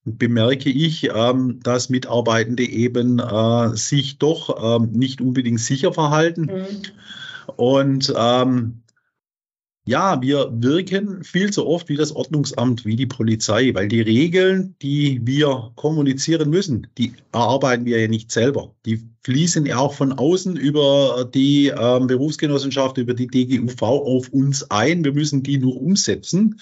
bemerke 0.07 0.71
ich, 0.71 1.11
ähm, 1.13 1.61
dass 1.63 1.91
Mitarbeitende 1.91 2.65
eben 2.65 3.19
äh, 3.19 3.77
sich 3.77 4.19
doch 4.19 4.81
ähm, 4.81 4.93
nicht 4.93 5.21
unbedingt 5.21 5.61
sicher 5.61 5.93
verhalten. 5.93 6.43
Mhm. 6.43 6.83
Und 7.57 8.15
ähm, 8.17 8.83
ja, 9.89 10.21
wir 10.21 10.51
wirken 10.53 11.23
viel 11.23 11.53
zu 11.53 11.65
oft 11.67 11.89
wie 11.89 11.97
das 11.97 12.11
Ordnungsamt, 12.11 12.85
wie 12.85 12.97
die 12.97 13.07
Polizei, 13.07 13.73
weil 13.73 13.87
die 13.87 14.01
Regeln, 14.01 14.75
die 14.83 15.21
wir 15.25 15.71
kommunizieren 15.77 16.51
müssen, 16.51 16.89
die 16.99 17.13
erarbeiten 17.33 17.85
wir 17.85 18.01
ja 18.01 18.09
nicht 18.09 18.33
selber. 18.33 18.75
Die 18.85 19.09
fließen 19.23 19.65
ja 19.65 19.79
auch 19.79 19.95
von 19.95 20.13
außen 20.13 20.57
über 20.57 21.29
die 21.33 21.69
äh, 21.69 22.01
Berufsgenossenschaft, 22.01 22.99
über 22.99 23.15
die 23.15 23.29
DGUV 23.29 23.83
auf 23.83 24.29
uns 24.31 24.69
ein. 24.73 25.05
Wir 25.05 25.13
müssen 25.13 25.45
die 25.45 25.59
nur 25.59 25.81
umsetzen. 25.81 26.61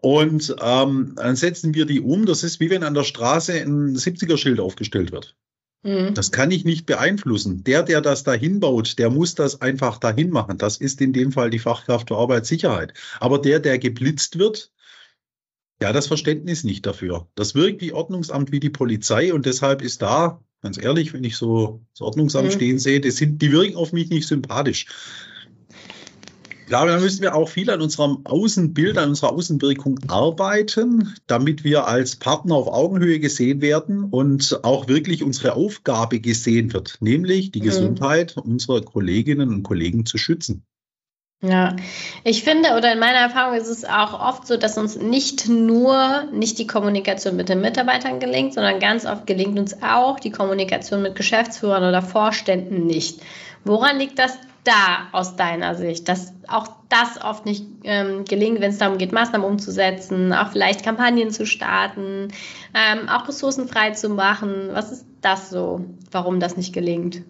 Und 0.00 0.54
ähm, 0.62 1.14
dann 1.16 1.36
setzen 1.36 1.74
wir 1.74 1.86
die 1.86 2.00
um. 2.00 2.26
Das 2.26 2.42
ist 2.44 2.60
wie 2.60 2.70
wenn 2.70 2.84
an 2.84 2.94
der 2.94 3.04
Straße 3.04 3.54
ein 3.54 3.96
70er-Schild 3.96 4.60
aufgestellt 4.60 5.12
wird. 5.12 5.36
Mhm. 5.82 6.14
Das 6.14 6.30
kann 6.30 6.50
ich 6.50 6.64
nicht 6.64 6.86
beeinflussen. 6.86 7.64
Der, 7.64 7.82
der 7.82 8.00
das 8.00 8.22
dahin 8.22 8.60
baut, 8.60 8.98
der 8.98 9.10
muss 9.10 9.34
das 9.34 9.60
einfach 9.60 9.98
dahin 9.98 10.30
machen. 10.30 10.58
Das 10.58 10.76
ist 10.76 11.00
in 11.00 11.12
dem 11.12 11.32
Fall 11.32 11.50
die 11.50 11.58
Fachkraft 11.58 12.08
für 12.08 12.16
Arbeitssicherheit. 12.16 12.94
Aber 13.18 13.38
der, 13.38 13.60
der 13.60 13.78
geblitzt 13.78 14.38
wird, 14.38 14.72
ja, 15.82 15.92
das 15.92 16.06
Verständnis 16.06 16.62
nicht 16.62 16.84
dafür. 16.84 17.28
Das 17.34 17.54
wirkt 17.54 17.80
wie 17.80 17.92
Ordnungsamt, 17.92 18.52
wie 18.52 18.60
die 18.60 18.70
Polizei 18.70 19.32
und 19.32 19.46
deshalb 19.46 19.80
ist 19.80 20.02
da, 20.02 20.42
ganz 20.60 20.76
ehrlich, 20.76 21.14
wenn 21.14 21.24
ich 21.24 21.36
so 21.36 21.80
das 21.94 22.02
Ordnungsamt 22.02 22.48
mhm. 22.48 22.52
stehen 22.52 22.78
sehe, 22.78 23.00
die, 23.00 23.10
sind, 23.10 23.40
die 23.40 23.50
wirken 23.50 23.76
auf 23.76 23.94
mich 23.94 24.10
nicht 24.10 24.28
sympathisch 24.28 24.86
glaube, 26.70 26.90
da 26.90 26.98
müssen 26.98 27.20
wir 27.20 27.34
auch 27.34 27.48
viel 27.48 27.68
an 27.68 27.82
unserem 27.82 28.20
Außenbild, 28.24 28.96
an 28.96 29.10
unserer 29.10 29.32
Außenwirkung 29.32 29.98
arbeiten, 30.08 31.14
damit 31.26 31.64
wir 31.64 31.86
als 31.86 32.16
Partner 32.16 32.54
auf 32.54 32.68
Augenhöhe 32.68 33.20
gesehen 33.20 33.60
werden 33.60 34.04
und 34.04 34.60
auch 34.62 34.88
wirklich 34.88 35.22
unsere 35.22 35.54
Aufgabe 35.54 36.20
gesehen 36.20 36.72
wird, 36.72 36.96
nämlich 37.00 37.50
die 37.50 37.60
mhm. 37.60 37.64
Gesundheit 37.64 38.36
unserer 38.38 38.80
Kolleginnen 38.80 39.50
und 39.50 39.62
Kollegen 39.64 40.06
zu 40.06 40.16
schützen. 40.16 40.64
Ja, 41.42 41.74
ich 42.22 42.44
finde, 42.44 42.76
oder 42.76 42.92
in 42.92 42.98
meiner 42.98 43.18
Erfahrung 43.18 43.56
ist 43.56 43.68
es 43.68 43.84
auch 43.84 44.20
oft 44.20 44.46
so, 44.46 44.58
dass 44.58 44.76
uns 44.76 44.96
nicht 44.96 45.48
nur 45.48 46.24
nicht 46.32 46.58
die 46.58 46.66
Kommunikation 46.66 47.34
mit 47.34 47.48
den 47.48 47.62
Mitarbeitern 47.62 48.20
gelingt, 48.20 48.54
sondern 48.54 48.78
ganz 48.78 49.06
oft 49.06 49.26
gelingt 49.26 49.58
uns 49.58 49.82
auch 49.82 50.20
die 50.20 50.30
Kommunikation 50.30 51.00
mit 51.00 51.16
Geschäftsführern 51.16 51.82
oder 51.82 52.02
Vorständen 52.02 52.86
nicht. 52.86 53.20
Woran 53.64 53.98
liegt 53.98 54.18
das 54.18 54.36
da 54.64 55.08
aus 55.12 55.36
deiner 55.36 55.74
Sicht, 55.74 56.08
dass 56.08 56.32
auch 56.48 56.68
das 56.88 57.22
oft 57.22 57.46
nicht 57.46 57.64
ähm, 57.84 58.24
gelingt, 58.24 58.60
wenn 58.60 58.70
es 58.70 58.78
darum 58.78 58.98
geht, 58.98 59.12
Maßnahmen 59.12 59.46
umzusetzen, 59.46 60.32
auch 60.32 60.50
vielleicht 60.50 60.82
Kampagnen 60.82 61.30
zu 61.30 61.46
starten, 61.46 62.28
ähm, 62.74 63.08
auch 63.08 63.26
Ressourcen 63.28 63.68
frei 63.68 63.92
zu 63.92 64.10
machen? 64.10 64.70
Was 64.72 64.92
ist 64.92 65.06
das 65.20 65.50
so, 65.50 65.84
warum 66.10 66.40
das 66.40 66.56
nicht 66.56 66.72
gelingt? 66.72 67.22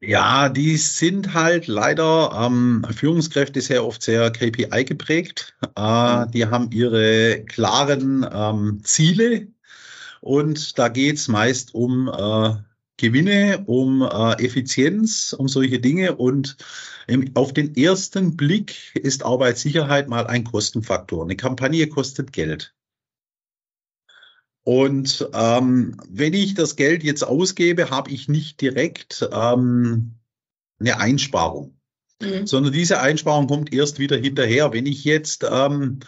Ja, 0.00 0.50
die 0.50 0.76
sind 0.76 1.32
halt 1.32 1.66
leider 1.66 2.30
ähm, 2.38 2.84
Führungskräfte 2.90 3.62
sehr 3.62 3.86
oft 3.86 4.02
sehr 4.02 4.30
KPI 4.30 4.84
geprägt. 4.84 5.54
Äh, 5.76 6.26
die 6.28 6.46
haben 6.46 6.70
ihre 6.72 7.42
klaren 7.46 8.26
ähm, 8.30 8.80
Ziele 8.82 9.48
und 10.20 10.78
da 10.78 10.88
geht 10.88 11.16
es 11.16 11.28
meist 11.28 11.74
um 11.74 12.08
äh, 12.08 12.54
Gewinne, 12.96 13.64
um 13.66 14.02
äh, 14.02 14.44
Effizienz, 14.44 15.32
um 15.32 15.48
solche 15.48 15.80
Dinge. 15.80 16.16
Und 16.16 16.56
im, 17.06 17.30
auf 17.34 17.52
den 17.52 17.74
ersten 17.76 18.36
Blick 18.36 18.94
ist 18.94 19.24
Arbeitssicherheit 19.24 20.08
mal 20.08 20.26
ein 20.26 20.44
Kostenfaktor. 20.44 21.24
Eine 21.24 21.36
Kampagne 21.36 21.88
kostet 21.88 22.32
Geld. 22.32 22.74
Und 24.64 25.28
ähm, 25.34 25.96
wenn 26.08 26.32
ich 26.32 26.54
das 26.54 26.76
Geld 26.76 27.04
jetzt 27.04 27.22
ausgebe, 27.22 27.90
habe 27.90 28.10
ich 28.10 28.28
nicht 28.28 28.60
direkt 28.62 29.28
ähm, 29.30 30.14
eine 30.80 30.98
Einsparung, 30.98 31.76
mhm. 32.22 32.46
sondern 32.46 32.72
diese 32.72 33.00
Einsparung 33.00 33.46
kommt 33.46 33.74
erst 33.74 33.98
wieder 33.98 34.16
hinterher. 34.16 34.72
Wenn 34.72 34.86
ich 34.86 35.04
jetzt 35.04 35.44
ähm, 35.48 36.00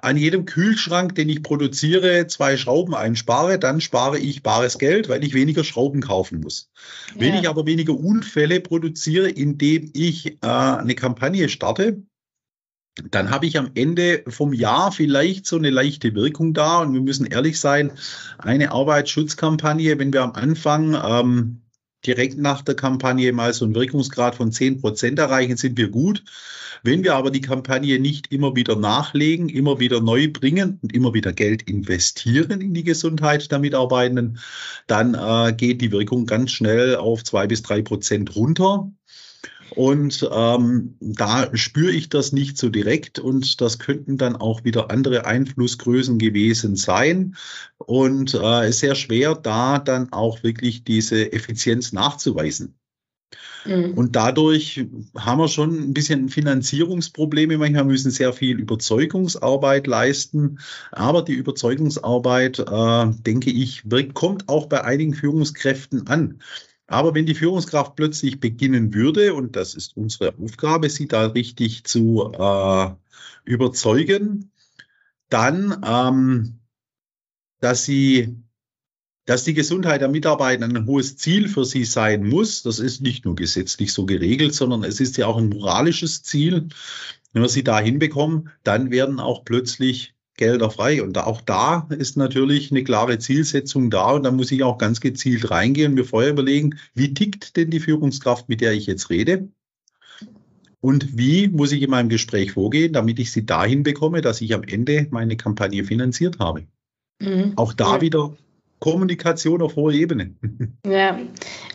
an 0.00 0.16
jedem 0.16 0.44
Kühlschrank, 0.44 1.14
den 1.14 1.28
ich 1.28 1.42
produziere, 1.42 2.26
zwei 2.26 2.56
Schrauben 2.56 2.94
einspare, 2.94 3.58
dann 3.58 3.80
spare 3.80 4.18
ich 4.18 4.42
bares 4.42 4.78
Geld, 4.78 5.08
weil 5.08 5.24
ich 5.24 5.34
weniger 5.34 5.64
Schrauben 5.64 6.00
kaufen 6.00 6.40
muss. 6.40 6.70
Ja. 7.14 7.20
Wenn 7.20 7.34
ich 7.34 7.48
aber 7.48 7.66
weniger 7.66 7.94
Unfälle 7.94 8.60
produziere, 8.60 9.28
indem 9.28 9.90
ich 9.94 10.26
äh, 10.42 10.46
eine 10.46 10.94
Kampagne 10.94 11.48
starte, 11.48 12.02
dann 13.10 13.30
habe 13.30 13.46
ich 13.46 13.58
am 13.58 13.70
Ende 13.74 14.24
vom 14.26 14.52
Jahr 14.52 14.92
vielleicht 14.92 15.46
so 15.46 15.56
eine 15.56 15.70
leichte 15.70 16.14
Wirkung 16.14 16.54
da. 16.54 16.80
Und 16.80 16.94
wir 16.94 17.00
müssen 17.00 17.26
ehrlich 17.26 17.60
sein, 17.60 17.92
eine 18.38 18.72
Arbeitsschutzkampagne, 18.72 19.98
wenn 19.98 20.12
wir 20.12 20.22
am 20.22 20.32
Anfang 20.32 20.94
ähm, 20.94 21.62
direkt 22.06 22.38
nach 22.38 22.62
der 22.62 22.74
Kampagne 22.74 23.32
mal 23.32 23.52
so 23.52 23.64
einen 23.64 23.74
Wirkungsgrad 23.74 24.34
von 24.34 24.52
10 24.52 24.80
Prozent 24.80 25.18
erreichen, 25.18 25.56
sind 25.56 25.76
wir 25.76 25.88
gut. 25.88 26.24
Wenn 26.82 27.02
wir 27.02 27.14
aber 27.14 27.30
die 27.30 27.40
Kampagne 27.40 27.98
nicht 27.98 28.32
immer 28.32 28.54
wieder 28.54 28.76
nachlegen, 28.76 29.48
immer 29.48 29.80
wieder 29.80 30.00
neu 30.00 30.28
bringen 30.30 30.78
und 30.82 30.94
immer 30.94 31.12
wieder 31.12 31.32
Geld 31.32 31.62
investieren 31.62 32.60
in 32.60 32.72
die 32.74 32.84
Gesundheit 32.84 33.50
der 33.50 33.58
Mitarbeitenden, 33.58 34.38
dann 34.86 35.14
äh, 35.14 35.52
geht 35.52 35.80
die 35.80 35.90
Wirkung 35.90 36.26
ganz 36.26 36.52
schnell 36.52 36.96
auf 36.96 37.24
zwei 37.24 37.46
bis 37.46 37.62
drei 37.62 37.82
Prozent 37.82 38.36
runter. 38.36 38.92
Und 39.70 40.28
ähm, 40.32 40.96
da 41.00 41.54
spüre 41.56 41.92
ich 41.92 42.08
das 42.08 42.32
nicht 42.32 42.58
so 42.58 42.68
direkt 42.68 43.18
und 43.18 43.60
das 43.60 43.78
könnten 43.78 44.16
dann 44.16 44.36
auch 44.36 44.64
wieder 44.64 44.90
andere 44.90 45.26
Einflussgrößen 45.26 46.18
gewesen 46.18 46.76
sein. 46.76 47.36
Und 47.78 48.34
äh, 48.34 48.68
ist 48.68 48.80
sehr 48.80 48.94
schwer, 48.94 49.34
da 49.34 49.78
dann 49.78 50.12
auch 50.12 50.42
wirklich 50.42 50.84
diese 50.84 51.32
Effizienz 51.32 51.92
nachzuweisen. 51.92 52.78
Mhm. 53.64 53.94
Und 53.94 54.16
dadurch 54.16 54.86
haben 55.16 55.38
wir 55.38 55.48
schon 55.48 55.76
ein 55.78 55.94
bisschen 55.94 56.28
Finanzierungsprobleme. 56.28 57.58
Manchmal 57.58 57.84
müssen 57.84 58.10
sehr 58.10 58.32
viel 58.32 58.58
Überzeugungsarbeit 58.58 59.86
leisten. 59.86 60.58
Aber 60.92 61.22
die 61.22 61.34
Überzeugungsarbeit, 61.34 62.58
äh, 62.58 63.06
denke 63.26 63.50
ich, 63.50 63.82
kommt 64.14 64.48
auch 64.48 64.66
bei 64.66 64.84
einigen 64.84 65.14
Führungskräften 65.14 66.06
an. 66.06 66.40
Aber 66.88 67.14
wenn 67.14 67.26
die 67.26 67.34
Führungskraft 67.34 67.96
plötzlich 67.96 68.40
beginnen 68.40 68.94
würde, 68.94 69.34
und 69.34 69.56
das 69.56 69.74
ist 69.74 69.96
unsere 69.96 70.34
Aufgabe, 70.38 70.88
sie 70.88 71.06
da 71.06 71.26
richtig 71.26 71.84
zu 71.84 72.32
äh, 72.32 72.90
überzeugen, 73.44 74.50
dann, 75.28 75.84
ähm, 75.86 76.60
dass 77.60 77.84
sie 77.84 78.42
dass 79.26 79.44
die 79.44 79.52
Gesundheit 79.52 80.00
der 80.00 80.08
Mitarbeiter 80.08 80.64
ein 80.64 80.86
hohes 80.86 81.18
Ziel 81.18 81.48
für 81.48 81.66
sie 81.66 81.84
sein 81.84 82.26
muss, 82.26 82.62
das 82.62 82.78
ist 82.78 83.02
nicht 83.02 83.26
nur 83.26 83.34
gesetzlich 83.34 83.92
so 83.92 84.06
geregelt, 84.06 84.54
sondern 84.54 84.84
es 84.84 85.00
ist 85.00 85.18
ja 85.18 85.26
auch 85.26 85.36
ein 85.36 85.50
moralisches 85.50 86.22
Ziel. 86.22 86.68
Wenn 87.34 87.42
wir 87.42 87.50
sie 87.50 87.62
da 87.62 87.78
hinbekommen, 87.78 88.48
dann 88.64 88.90
werden 88.90 89.20
auch 89.20 89.44
plötzlich 89.44 90.14
Gelder 90.38 90.70
frei. 90.70 91.02
Und 91.02 91.18
auch 91.18 91.42
da 91.42 91.86
ist 91.90 92.16
natürlich 92.16 92.70
eine 92.70 92.82
klare 92.82 93.18
Zielsetzung 93.18 93.90
da. 93.90 94.12
Und 94.12 94.22
da 94.22 94.30
muss 94.30 94.50
ich 94.50 94.62
auch 94.62 94.78
ganz 94.78 95.00
gezielt 95.00 95.50
reingehen 95.50 95.92
und 95.92 95.94
mir 95.96 96.04
vorher 96.04 96.30
überlegen, 96.30 96.78
wie 96.94 97.12
tickt 97.12 97.56
denn 97.56 97.70
die 97.70 97.80
Führungskraft, 97.80 98.48
mit 98.48 98.62
der 98.62 98.72
ich 98.72 98.86
jetzt 98.86 99.10
rede? 99.10 99.48
Und 100.80 101.18
wie 101.18 101.48
muss 101.48 101.72
ich 101.72 101.82
in 101.82 101.90
meinem 101.90 102.08
Gespräch 102.08 102.52
vorgehen, 102.52 102.92
damit 102.92 103.18
ich 103.18 103.32
sie 103.32 103.44
dahin 103.44 103.82
bekomme, 103.82 104.22
dass 104.22 104.40
ich 104.40 104.54
am 104.54 104.62
Ende 104.62 105.08
meine 105.10 105.36
Kampagne 105.36 105.84
finanziert 105.84 106.38
habe? 106.38 106.66
Mhm. 107.20 107.52
Auch 107.56 107.72
da 107.72 107.96
ja. 107.96 108.00
wieder 108.00 108.36
Kommunikation 108.80 109.62
auf 109.62 109.76
hoher 109.76 109.92
Ebene. 109.92 110.34
Ja. 110.86 111.18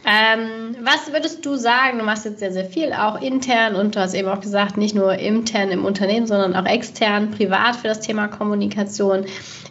Ähm, 0.06 0.76
was 0.82 1.14
würdest 1.14 1.46
du 1.46 1.56
sagen? 1.56 2.00
Du 2.00 2.06
machst 2.06 2.26
jetzt 2.26 2.40
sehr, 2.40 2.52
sehr 2.52 2.66
viel, 2.66 2.94
auch 2.94 3.22
intern 3.22 3.76
und 3.76 3.96
du 3.96 4.00
hast 4.00 4.16
eben 4.16 4.28
auch 4.28 4.42
gesagt, 4.42 4.76
nicht 4.76 4.96
nur 4.96 5.14
intern 5.14 5.70
im 5.70 5.86
Unternehmen, 5.86 6.26
sondern 6.26 6.56
auch 6.56 6.66
extern, 6.66 7.32
privat 7.32 7.76
für 7.76 7.88
das 7.88 8.00
Thema 8.00 8.28
Kommunikation. 8.28 9.26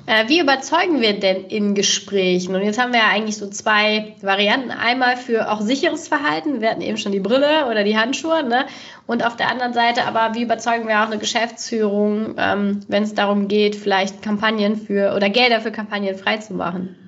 Äh, 0.07 0.29
wie 0.29 0.41
überzeugen 0.41 1.01
wir 1.01 1.19
denn 1.19 1.45
in 1.47 1.75
Gesprächen? 1.75 2.55
Und 2.55 2.62
jetzt 2.62 2.81
haben 2.81 2.93
wir 2.93 3.01
ja 3.01 3.09
eigentlich 3.09 3.37
so 3.37 3.49
zwei 3.49 4.15
Varianten. 4.21 4.71
Einmal 4.71 5.17
für 5.17 5.51
auch 5.51 5.61
sicheres 5.61 6.09
Verhalten. 6.09 6.61
Wir 6.61 6.71
hatten 6.71 6.81
eben 6.81 6.99
schon 6.99 7.12
die 7.12 7.21
Brille 7.21 7.67
oder 7.71 7.85
die 7.85 7.97
Handschuhe. 7.97 8.43
Ne? 8.43 8.67
Und 9.07 9.25
auf 9.25 9.37
der 9.37 9.51
anderen 9.51 9.75
Seite 9.75 10.05
aber, 10.05 10.35
wie 10.35 10.43
überzeugen 10.43 10.89
wir 10.89 11.01
auch 11.01 11.07
eine 11.07 11.19
Geschäftsführung, 11.19 12.35
ähm, 12.39 12.81
wenn 12.89 13.03
es 13.03 13.15
darum 13.15 13.49
geht, 13.49 13.77
vielleicht 13.77 14.23
Kampagnen 14.23 14.77
für 14.77 15.15
oder 15.15 15.29
Gelder 15.31 15.61
für 15.61 15.73
Kampagnen 15.73 16.17
freizumachen? 16.17 17.02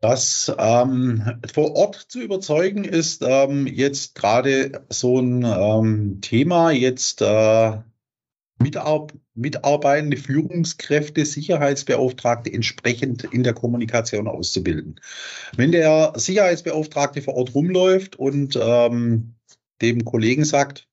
Das 0.00 0.50
ähm, 0.58 1.40
vor 1.52 1.76
Ort 1.76 1.96
zu 2.08 2.20
überzeugen 2.20 2.84
ist 2.84 3.22
ähm, 3.22 3.66
jetzt 3.66 4.14
gerade 4.14 4.84
so 4.88 5.20
ein 5.20 5.44
ähm, 5.44 6.20
Thema, 6.22 6.70
jetzt 6.70 7.20
äh, 7.20 7.78
Mitarb 8.58 9.12
mitarbeitende 9.34 10.18
Führungskräfte, 10.18 11.24
Sicherheitsbeauftragte 11.24 12.52
entsprechend 12.52 13.24
in 13.24 13.42
der 13.42 13.54
Kommunikation 13.54 14.28
auszubilden. 14.28 15.00
Wenn 15.56 15.72
der 15.72 16.12
Sicherheitsbeauftragte 16.16 17.22
vor 17.22 17.34
Ort 17.34 17.54
rumläuft 17.54 18.16
und 18.16 18.58
ähm, 18.60 19.34
dem 19.80 20.04
Kollegen 20.04 20.44
sagt, 20.44 20.88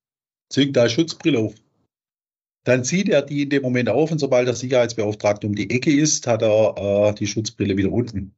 züg 0.50 0.74
da 0.74 0.88
Schutzbrille 0.88 1.40
auf, 1.40 1.56
dann 2.64 2.86
zieht 2.86 3.10
er 3.10 3.22
die 3.22 3.44
in 3.44 3.50
dem 3.50 3.64
Moment 3.64 3.90
auf 3.90 4.12
und 4.12 4.20
sobald 4.20 4.48
der 4.48 4.56
Sicherheitsbeauftragte 4.56 5.48
um 5.48 5.56
die 5.56 5.70
Ecke 5.70 5.92
ist, 5.92 6.28
hat 6.28 6.42
er 6.42 7.10
äh, 7.10 7.14
die 7.16 7.28
Schutzbrille 7.28 7.76
wieder 7.76 7.92
unten. 7.92 8.37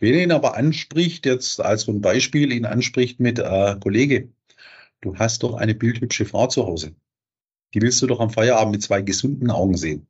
Wenn 0.00 0.14
ihn 0.14 0.32
aber 0.32 0.56
anspricht, 0.56 1.26
jetzt 1.26 1.60
als 1.60 1.82
so 1.82 1.92
ein 1.92 2.00
Beispiel, 2.00 2.52
ihn 2.52 2.66
anspricht 2.66 3.20
mit, 3.20 3.38
äh, 3.38 3.76
Kollege, 3.80 4.28
du 5.00 5.16
hast 5.16 5.42
doch 5.42 5.54
eine 5.54 5.74
bildhübsche 5.74 6.24
Frau 6.24 6.46
zu 6.46 6.66
Hause. 6.66 6.94
Die 7.74 7.82
willst 7.82 8.00
du 8.00 8.06
doch 8.06 8.20
am 8.20 8.30
Feierabend 8.30 8.72
mit 8.72 8.82
zwei 8.82 9.02
gesunden 9.02 9.50
Augen 9.50 9.76
sehen. 9.76 10.06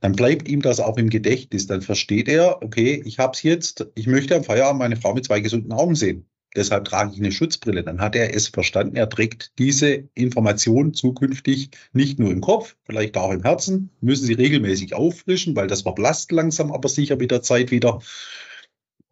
Dann 0.00 0.12
bleibt 0.12 0.48
ihm 0.48 0.62
das 0.62 0.80
auch 0.80 0.96
im 0.96 1.10
Gedächtnis. 1.10 1.66
Dann 1.66 1.82
versteht 1.82 2.28
er, 2.28 2.62
okay, 2.62 3.02
ich 3.04 3.18
hab's 3.18 3.42
jetzt, 3.42 3.86
ich 3.94 4.06
möchte 4.06 4.34
am 4.34 4.44
Feierabend 4.44 4.80
meine 4.80 4.96
Frau 4.96 5.14
mit 5.14 5.24
zwei 5.24 5.40
gesunden 5.40 5.72
Augen 5.72 5.94
sehen. 5.94 6.26
Deshalb 6.54 6.84
trage 6.84 7.12
ich 7.12 7.18
eine 7.18 7.32
Schutzbrille. 7.32 7.82
Dann 7.82 8.00
hat 8.00 8.14
er 8.14 8.34
es 8.34 8.48
verstanden. 8.48 8.96
Er 8.96 9.08
trägt 9.08 9.52
diese 9.58 10.08
Information 10.14 10.92
zukünftig 10.92 11.70
nicht 11.92 12.18
nur 12.18 12.30
im 12.30 12.40
Kopf, 12.40 12.76
vielleicht 12.84 13.16
auch 13.16 13.32
im 13.32 13.42
Herzen. 13.42 13.90
Müssen 14.00 14.26
Sie 14.26 14.34
regelmäßig 14.34 14.94
auffrischen, 14.94 15.56
weil 15.56 15.68
das 15.68 15.82
verblasst 15.82 16.30
langsam, 16.32 16.72
aber 16.72 16.88
sicher 16.88 17.16
mit 17.16 17.30
der 17.30 17.42
Zeit 17.42 17.70
wieder. 17.70 18.00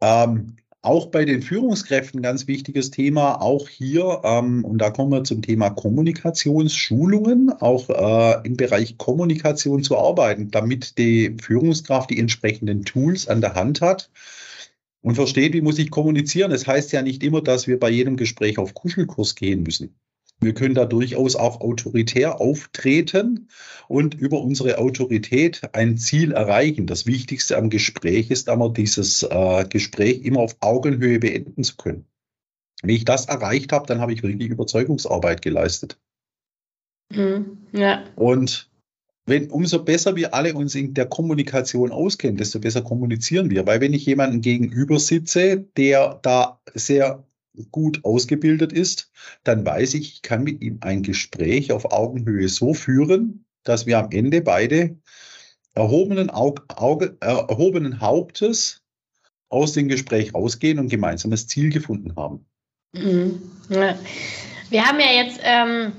Ähm, 0.01 0.57
auch 0.83 1.07
bei 1.07 1.27
den 1.27 1.43
Führungskräften 1.43 2.23
ganz 2.23 2.47
wichtiges 2.47 2.91
Thema, 2.91 3.43
auch 3.43 3.69
hier, 3.69 4.23
ähm, 4.25 4.65
und 4.65 4.79
da 4.79 4.91
kommen 4.91 5.13
wir 5.13 5.25
zum 5.25 5.43
Thema 5.43 5.69
Kommunikationsschulungen, 5.69 7.51
auch 7.51 7.91
äh, 7.91 8.47
im 8.47 8.57
Bereich 8.57 8.97
Kommunikation 8.97 9.83
zu 9.83 9.99
arbeiten, 9.99 10.51
damit 10.51 10.97
die 10.97 11.37
Führungskraft 11.41 12.09
die 12.11 12.19
entsprechenden 12.19 12.85
Tools 12.85 13.29
an 13.29 13.43
der 13.43 13.55
Hand 13.55 13.83
hat 13.83 14.11
und 15.03 15.17
versteht, 15.17 15.53
wie 15.53 15.61
muss 15.61 15.79
ich 15.79 15.91
kommunizieren. 15.91 16.51
Es 16.51 16.63
das 16.63 16.69
heißt 16.69 16.93
ja 16.93 17.03
nicht 17.03 17.23
immer, 17.23 17.43
dass 17.43 17.67
wir 17.67 17.79
bei 17.79 17.91
jedem 17.91 18.17
Gespräch 18.17 18.57
auf 18.59 18.73
Kuschelkurs 18.73 19.35
gehen 19.35 19.63
müssen. 19.63 19.95
Wir 20.41 20.55
können 20.55 20.75
da 20.75 20.87
durchaus 20.87 21.37
auch 21.37 21.61
autoritär 21.61 22.41
auftreten 22.41 23.49
und 23.89 24.15
über 24.15 24.41
unsere 24.41 24.79
Autorität 24.79 25.63
ein 25.75 25.99
Ziel 25.99 26.33
erreichen. 26.33 26.87
Das 26.87 27.05
Wichtigste 27.07 27.59
am 27.59 27.69
Gespräch 27.69 28.31
ist 28.31 28.49
aber, 28.49 28.71
dieses 28.71 29.23
äh, 29.23 29.67
Gespräch 29.69 30.23
immer 30.25 30.41
auf 30.41 30.57
Augenhöhe 30.61 31.19
beenden 31.19 31.63
zu 31.63 31.77
können. 31.77 32.07
Wenn 32.83 32.95
ich 32.95 33.05
das 33.05 33.27
erreicht 33.27 33.73
habe, 33.73 33.87
dann 33.87 34.01
habe 34.01 34.15
ich 34.15 34.23
wirklich 34.23 34.49
Überzeugungsarbeit 34.49 35.43
geleistet. 35.43 35.99
Mhm, 37.13 37.67
ja. 37.73 38.05
Und 38.17 38.71
wenn, 39.27 39.51
umso 39.51 39.85
besser 39.85 40.17
wir 40.17 40.35
alle 40.35 40.55
uns 40.55 40.75
in 40.75 40.95
der 40.95 41.07
Kommunikation 41.07 41.93
auskennen, 41.93 42.37
desto 42.37 42.61
besser 42.61 42.83
kommunizieren 42.83 43.51
wir. 43.51 43.67
Weil 43.67 43.81
wenn 43.81 43.93
ich 43.93 44.07
jemanden 44.07 44.41
gegenüber 44.41 44.99
sitze, 44.99 45.59
der 45.77 46.19
da 46.23 46.61
sehr 46.75 47.25
gut 47.71 48.05
ausgebildet 48.05 48.73
ist, 48.73 49.11
dann 49.45 49.65
weiß 49.65 49.95
ich, 49.95 50.15
ich 50.15 50.23
kann 50.23 50.45
mit 50.45 50.63
ihm 50.63 50.79
ein 50.81 51.03
Gespräch 51.03 51.73
auf 51.73 51.93
Augenhöhe 51.93 52.49
so 52.49 52.75
führen, 52.75 53.45
dass 53.65 53.87
wir 53.87 53.99
am 53.99 54.11
Ende 54.11 54.41
beide 54.41 54.99
erhobenen, 55.75 56.31
Auge, 56.31 56.63
Auge, 56.69 57.17
erhobenen 57.21 58.01
Hauptes 58.01 58.83
aus 59.49 59.73
dem 59.73 59.89
Gespräch 59.89 60.35
rausgehen 60.35 60.79
und 60.79 60.89
gemeinsames 60.89 61.47
Ziel 61.47 61.71
gefunden 61.71 62.17
haben. 62.17 62.47
Mhm. 62.93 63.41
Ja. 63.69 63.99
Wir 64.71 64.85
haben 64.85 65.01
ja 65.01 65.25
jetzt 65.25 65.41
ähm, 65.43 65.93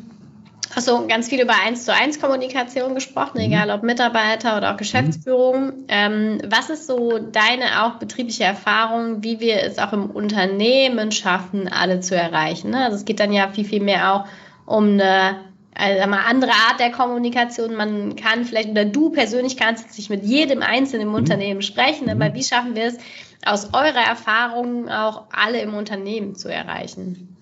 hast 0.76 0.88
du 0.88 1.08
ganz 1.08 1.30
viel 1.30 1.42
über 1.42 1.54
1 1.66 1.86
zu 1.86 1.94
1 1.94 2.20
Kommunikation 2.20 2.96
gesprochen, 2.96 3.38
mhm. 3.38 3.46
egal 3.46 3.70
ob 3.72 3.84
Mitarbeiter 3.84 4.58
oder 4.58 4.74
auch 4.74 4.78
Geschäftsführung. 4.78 5.66
Mhm. 5.66 5.86
Ähm, 5.88 6.42
was 6.46 6.70
ist 6.70 6.88
so 6.88 7.20
deine 7.20 7.84
auch 7.84 7.96
betriebliche 7.96 8.44
Erfahrung, 8.44 9.24
wie 9.24 9.40
wir 9.40 9.64
es 9.64 9.78
auch 9.78 9.94
im 9.94 10.10
Unternehmen 10.10 11.12
schaffen, 11.12 11.68
alle 11.68 12.00
zu 12.00 12.16
erreichen? 12.16 12.72
Ne? 12.72 12.86
Also 12.86 12.98
es 12.98 13.06
geht 13.06 13.20
dann 13.20 13.34
ja 13.34 13.50
viel, 13.50 13.66
viel 13.66 13.82
mehr 13.82 14.14
auch 14.14 14.26
um 14.66 15.00
eine 15.00 15.52
also 15.74 16.02
eine 16.02 16.26
andere 16.26 16.52
Art 16.52 16.80
der 16.80 16.92
Kommunikation. 16.92 17.76
Man 17.76 18.16
kann 18.16 18.46
vielleicht, 18.46 18.70
oder 18.70 18.86
du 18.86 19.10
persönlich 19.10 19.58
kannst 19.58 19.98
nicht 19.98 20.10
mit 20.10 20.24
jedem 20.24 20.62
Einzelnen 20.62 21.04
im 21.04 21.10
mhm. 21.10 21.16
Unternehmen 21.16 21.62
sprechen, 21.62 22.10
aber 22.10 22.30
mhm. 22.30 22.34
wie 22.36 22.44
schaffen 22.44 22.76
wir 22.76 22.86
es, 22.86 22.98
aus 23.46 23.74
eurer 23.74 24.06
Erfahrung 24.08 24.90
auch 24.90 25.24
alle 25.32 25.62
im 25.62 25.74
Unternehmen 25.74 26.36
zu 26.36 26.50
erreichen? 26.50 27.38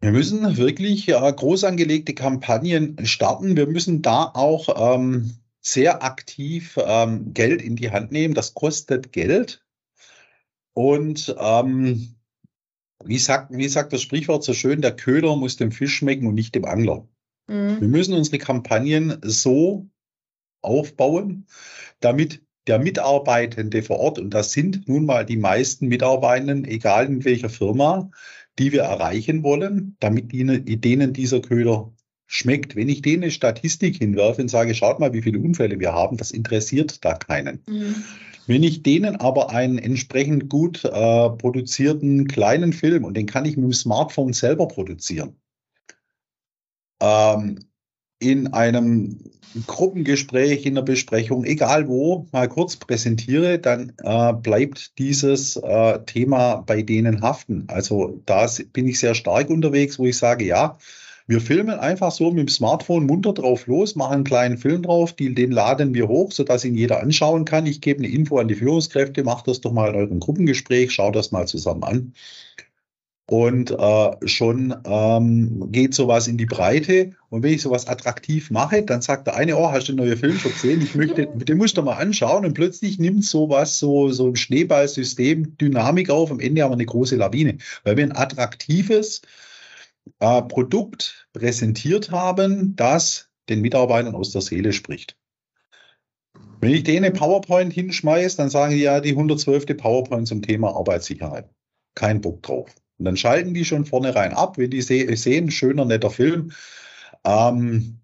Wir 0.00 0.12
müssen 0.12 0.56
wirklich 0.56 1.08
äh, 1.08 1.32
groß 1.32 1.64
angelegte 1.64 2.14
Kampagnen 2.14 3.04
starten. 3.06 3.56
Wir 3.56 3.66
müssen 3.66 4.00
da 4.00 4.24
auch 4.24 4.96
ähm, 4.96 5.34
sehr 5.60 6.02
aktiv 6.02 6.78
ähm, 6.82 7.34
Geld 7.34 7.60
in 7.60 7.76
die 7.76 7.90
Hand 7.90 8.10
nehmen. 8.10 8.34
Das 8.34 8.54
kostet 8.54 9.12
Geld. 9.12 9.62
Und 10.72 11.34
ähm, 11.38 12.14
wie, 13.04 13.18
sagt, 13.18 13.52
wie 13.52 13.68
sagt 13.68 13.92
das 13.92 14.00
Sprichwort 14.00 14.42
so 14.42 14.54
schön, 14.54 14.80
der 14.80 14.96
Köder 14.96 15.36
muss 15.36 15.56
dem 15.56 15.72
Fisch 15.72 15.96
schmecken 15.96 16.26
und 16.26 16.34
nicht 16.34 16.54
dem 16.54 16.64
Angler. 16.64 17.06
Mhm. 17.46 17.80
Wir 17.80 17.88
müssen 17.88 18.14
unsere 18.14 18.38
Kampagnen 18.38 19.18
so 19.22 19.86
aufbauen, 20.62 21.46
damit 22.00 22.42
der 22.66 22.78
Mitarbeitende 22.78 23.82
vor 23.82 23.98
Ort, 23.98 24.18
und 24.18 24.30
das 24.30 24.52
sind 24.52 24.86
nun 24.86 25.04
mal 25.04 25.24
die 25.24 25.38
meisten 25.38 25.88
Mitarbeitenden, 25.88 26.64
egal 26.64 27.06
in 27.06 27.24
welcher 27.24 27.48
Firma, 27.48 28.10
die 28.58 28.72
wir 28.72 28.82
erreichen 28.82 29.42
wollen, 29.42 29.96
damit 30.00 30.32
denen 30.32 31.12
dieser 31.12 31.40
Köder 31.40 31.92
schmeckt. 32.26 32.76
Wenn 32.76 32.88
ich 32.88 33.02
denen 33.02 33.24
eine 33.24 33.32
Statistik 33.32 33.96
hinwerfe 33.96 34.42
und 34.42 34.48
sage, 34.48 34.74
schaut 34.74 35.00
mal, 35.00 35.12
wie 35.12 35.22
viele 35.22 35.40
Unfälle 35.40 35.80
wir 35.80 35.92
haben, 35.92 36.16
das 36.16 36.30
interessiert 36.30 37.04
da 37.04 37.14
keinen. 37.14 37.62
Mhm. 37.66 38.04
Wenn 38.46 38.62
ich 38.62 38.82
denen 38.82 39.16
aber 39.16 39.50
einen 39.50 39.78
entsprechend 39.78 40.48
gut 40.48 40.84
äh, 40.84 41.30
produzierten 41.30 42.26
kleinen 42.28 42.72
Film, 42.72 43.04
und 43.04 43.16
den 43.16 43.26
kann 43.26 43.44
ich 43.44 43.56
mit 43.56 43.64
dem 43.64 43.72
Smartphone 43.72 44.32
selber 44.32 44.68
produzieren, 44.68 45.36
ähm, 47.00 47.58
in 48.20 48.52
einem 48.52 49.18
Gruppengespräch, 49.66 50.64
in 50.64 50.76
der 50.76 50.82
Besprechung, 50.82 51.44
egal 51.44 51.88
wo, 51.88 52.28
mal 52.30 52.48
kurz 52.48 52.76
präsentiere, 52.76 53.58
dann 53.58 53.92
äh, 54.02 54.32
bleibt 54.32 54.96
dieses 54.98 55.56
äh, 55.56 55.98
Thema 56.04 56.62
bei 56.64 56.82
denen 56.82 57.22
haften. 57.22 57.64
Also 57.66 58.22
da 58.26 58.46
bin 58.72 58.86
ich 58.86 59.00
sehr 59.00 59.16
stark 59.16 59.50
unterwegs, 59.50 59.98
wo 59.98 60.06
ich 60.06 60.16
sage, 60.16 60.44
ja, 60.44 60.78
wir 61.26 61.40
filmen 61.40 61.78
einfach 61.78 62.10
so 62.10 62.30
mit 62.30 62.40
dem 62.40 62.48
Smartphone 62.48 63.06
munter 63.06 63.32
drauf 63.32 63.66
los, 63.66 63.94
machen 63.96 64.14
einen 64.14 64.24
kleinen 64.24 64.58
Film 64.58 64.82
drauf, 64.82 65.12
die, 65.12 65.34
den 65.34 65.52
laden 65.52 65.94
wir 65.94 66.08
hoch, 66.08 66.32
sodass 66.32 66.64
ihn 66.64 66.74
jeder 66.74 67.00
anschauen 67.00 67.44
kann. 67.44 67.66
Ich 67.66 67.80
gebe 67.80 68.00
eine 68.00 68.12
Info 68.12 68.38
an 68.38 68.48
die 68.48 68.56
Führungskräfte, 68.56 69.24
macht 69.24 69.48
das 69.48 69.60
doch 69.60 69.72
mal 69.72 69.90
in 69.90 69.96
eurem 69.96 70.20
Gruppengespräch, 70.20 70.92
schaut 70.92 71.16
das 71.16 71.30
mal 71.30 71.46
zusammen 71.46 71.84
an. 71.84 72.14
Und 73.30 73.70
äh, 73.70 74.26
schon 74.26 74.74
ähm, 74.84 75.70
geht 75.70 75.94
sowas 75.94 76.26
in 76.26 76.36
die 76.36 76.46
Breite. 76.46 77.12
Und 77.28 77.44
wenn 77.44 77.54
ich 77.54 77.62
sowas 77.62 77.86
attraktiv 77.86 78.50
mache, 78.50 78.82
dann 78.82 79.02
sagt 79.02 79.28
der 79.28 79.36
eine, 79.36 79.56
oh, 79.56 79.70
hast 79.70 79.86
du 79.86 79.92
einen 79.92 80.04
neuen 80.04 80.18
Film 80.18 80.36
schon 80.36 80.50
gesehen? 80.50 80.82
Ich 80.82 80.96
möchte, 80.96 81.26
den 81.34 81.56
musst 81.56 81.76
du 81.76 81.82
mal 81.82 81.94
anschauen. 81.94 82.44
Und 82.44 82.54
plötzlich 82.54 82.98
nimmt 82.98 83.24
sowas 83.24 83.78
so, 83.78 84.10
so 84.10 84.26
ein 84.26 84.34
Schneeballsystem 84.34 85.56
Dynamik 85.58 86.10
auf. 86.10 86.32
Am 86.32 86.40
Ende 86.40 86.64
haben 86.64 86.72
wir 86.72 86.74
eine 86.74 86.86
große 86.86 87.14
Lawine, 87.14 87.58
weil 87.84 87.96
wir 87.96 88.02
ein 88.02 88.16
attraktives 88.16 89.22
äh, 90.18 90.42
Produkt 90.42 91.28
präsentiert 91.32 92.10
haben, 92.10 92.74
das 92.74 93.28
den 93.48 93.60
Mitarbeitern 93.60 94.16
aus 94.16 94.32
der 94.32 94.40
Seele 94.40 94.72
spricht. 94.72 95.16
Wenn 96.60 96.74
ich 96.74 96.82
denen 96.82 97.04
eine 97.04 97.14
PowerPoint 97.14 97.72
hinschmeiße, 97.72 98.38
dann 98.38 98.50
sagen 98.50 98.74
die 98.74 98.80
ja 98.80 98.98
die 98.98 99.10
112. 99.10 99.66
PowerPoint 99.76 100.26
zum 100.26 100.42
Thema 100.42 100.74
Arbeitssicherheit. 100.74 101.48
Kein 101.94 102.20
Bock 102.20 102.42
drauf. 102.42 102.74
Und 103.00 103.06
dann 103.06 103.16
schalten 103.16 103.54
die 103.54 103.64
schon 103.64 103.86
vornherein 103.86 104.34
ab, 104.34 104.58
wenn 104.58 104.70
die 104.70 104.82
se 104.82 105.16
sehen, 105.16 105.50
schöner, 105.50 105.86
netter 105.86 106.10
Film. 106.10 106.52
Ähm, 107.24 108.00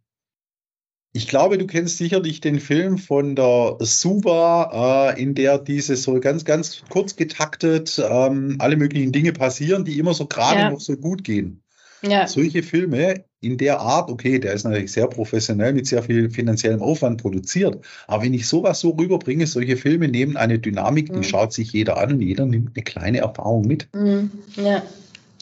ich 1.12 1.28
glaube, 1.28 1.58
du 1.58 1.66
kennst 1.66 1.98
sicherlich 1.98 2.40
den 2.40 2.60
Film 2.60 2.96
von 2.96 3.36
der 3.36 3.76
Suba, 3.80 5.12
äh, 5.12 5.22
in 5.22 5.34
der 5.34 5.58
diese 5.58 5.96
so 5.96 6.18
ganz, 6.18 6.46
ganz 6.46 6.82
kurz 6.88 7.14
getaktet 7.14 8.02
ähm, 8.02 8.56
alle 8.58 8.78
möglichen 8.78 9.12
Dinge 9.12 9.34
passieren, 9.34 9.84
die 9.84 9.98
immer 9.98 10.14
so 10.14 10.26
gerade 10.26 10.60
ja. 10.60 10.70
noch 10.70 10.80
so 10.80 10.96
gut 10.96 11.24
gehen. 11.24 11.62
Ja. 12.08 12.26
Solche 12.26 12.62
Filme 12.62 13.24
in 13.40 13.58
der 13.58 13.80
Art, 13.80 14.10
okay, 14.10 14.38
der 14.38 14.54
ist 14.54 14.64
natürlich 14.64 14.92
sehr 14.92 15.06
professionell 15.06 15.72
mit 15.72 15.86
sehr 15.86 16.02
viel 16.02 16.30
finanziellem 16.30 16.82
Aufwand 16.82 17.20
produziert. 17.20 17.84
Aber 18.06 18.22
wenn 18.22 18.34
ich 18.34 18.48
sowas 18.48 18.80
so 18.80 18.90
rüberbringe, 18.90 19.46
solche 19.46 19.76
Filme 19.76 20.08
nehmen 20.08 20.36
eine 20.36 20.58
Dynamik, 20.58 21.10
mhm. 21.12 21.20
die 21.20 21.28
schaut 21.28 21.52
sich 21.52 21.72
jeder 21.72 21.96
an 21.98 22.14
und 22.14 22.22
jeder 22.22 22.46
nimmt 22.46 22.70
eine 22.74 22.84
kleine 22.84 23.18
Erfahrung 23.18 23.66
mit. 23.66 23.88
Mhm. 23.94 24.30
Ja. 24.56 24.82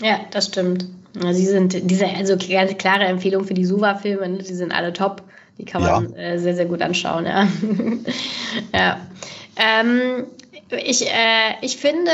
ja, 0.01 0.21
das 0.31 0.47
stimmt. 0.47 0.87
Sie 1.15 1.47
sind 1.47 1.91
diese 1.91 2.09
also 2.09 2.37
ganz 2.37 2.77
klare 2.77 3.05
Empfehlung 3.05 3.45
für 3.45 3.55
die 3.55 3.65
Suva-Filme, 3.65 4.29
ne? 4.29 4.39
die 4.39 4.55
sind 4.55 4.73
alle 4.73 4.93
top. 4.93 5.23
Die 5.59 5.65
kann 5.65 5.83
man 5.83 6.13
ja. 6.13 6.19
äh, 6.19 6.39
sehr, 6.39 6.57
sehr 6.57 6.67
gut 6.67 6.83
anschauen, 6.83 7.27
ja. 7.27 7.49
ja. 8.75 9.07
Ähm, 9.57 10.25
ich, 10.77 11.07
äh, 11.07 11.55
ich 11.61 11.77
finde, 11.77 12.11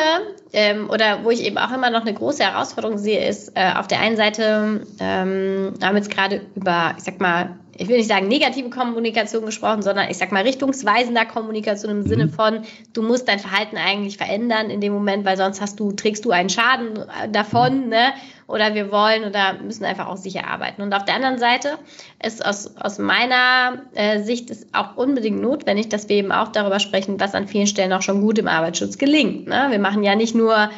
ähm, 0.52 0.90
oder 0.90 1.24
wo 1.24 1.30
ich 1.30 1.44
eben 1.44 1.58
auch 1.58 1.72
immer 1.72 1.90
noch 1.90 2.02
eine 2.02 2.14
große 2.14 2.44
Herausforderung 2.44 2.98
sehe, 2.98 3.26
ist 3.26 3.52
äh, 3.56 3.72
auf 3.76 3.86
der 3.86 4.00
einen 4.00 4.16
Seite, 4.16 4.86
ähm, 5.00 5.74
haben 5.82 5.94
wir 5.94 5.96
jetzt 5.96 6.10
gerade 6.10 6.42
über, 6.54 6.94
ich 6.96 7.04
sag 7.04 7.20
mal, 7.20 7.58
ich 7.80 7.88
will 7.88 7.96
nicht 7.96 8.08
sagen 8.08 8.28
negative 8.28 8.68
Kommunikation 8.68 9.46
gesprochen, 9.46 9.80
sondern 9.80 10.10
ich 10.10 10.18
sag 10.18 10.32
mal 10.32 10.42
richtungsweisender 10.42 11.24
Kommunikation 11.24 11.90
im 11.90 11.98
mhm. 12.00 12.08
Sinne 12.08 12.28
von, 12.28 12.60
du 12.92 13.00
musst 13.00 13.26
dein 13.26 13.38
Verhalten 13.38 13.78
eigentlich 13.78 14.18
verändern 14.18 14.68
in 14.68 14.82
dem 14.82 14.92
Moment, 14.92 15.24
weil 15.24 15.38
sonst 15.38 15.62
hast 15.62 15.80
du, 15.80 15.90
trägst 15.92 16.26
du 16.26 16.30
einen 16.30 16.50
Schaden 16.50 16.98
äh, 16.98 17.30
davon, 17.30 17.84
mhm. 17.84 17.88
ne? 17.88 18.12
Oder 18.46 18.74
wir 18.74 18.92
wollen 18.92 19.24
oder 19.24 19.54
müssen 19.62 19.84
einfach 19.84 20.08
auch 20.08 20.18
sicher 20.18 20.46
arbeiten. 20.46 20.82
Und 20.82 20.92
auf 20.92 21.04
der 21.06 21.14
anderen 21.14 21.38
Seite 21.38 21.78
ist 22.22 22.44
aus, 22.44 22.76
aus 22.76 22.98
meiner 22.98 23.84
äh, 23.94 24.20
Sicht 24.20 24.50
ist 24.50 24.66
auch 24.74 24.96
unbedingt 24.96 25.40
notwendig, 25.40 25.88
dass 25.88 26.08
wir 26.08 26.16
eben 26.16 26.32
auch 26.32 26.48
darüber 26.48 26.80
sprechen, 26.80 27.18
was 27.18 27.34
an 27.34 27.48
vielen 27.48 27.68
Stellen 27.68 27.92
auch 27.94 28.02
schon 28.02 28.20
gut 28.20 28.38
im 28.38 28.48
Arbeitsschutz 28.48 28.98
gelingt. 28.98 29.46
Ne? 29.46 29.68
Wir 29.70 29.78
machen 29.78 30.02
ja 30.02 30.16
nicht 30.16 30.34
nur 30.34 30.68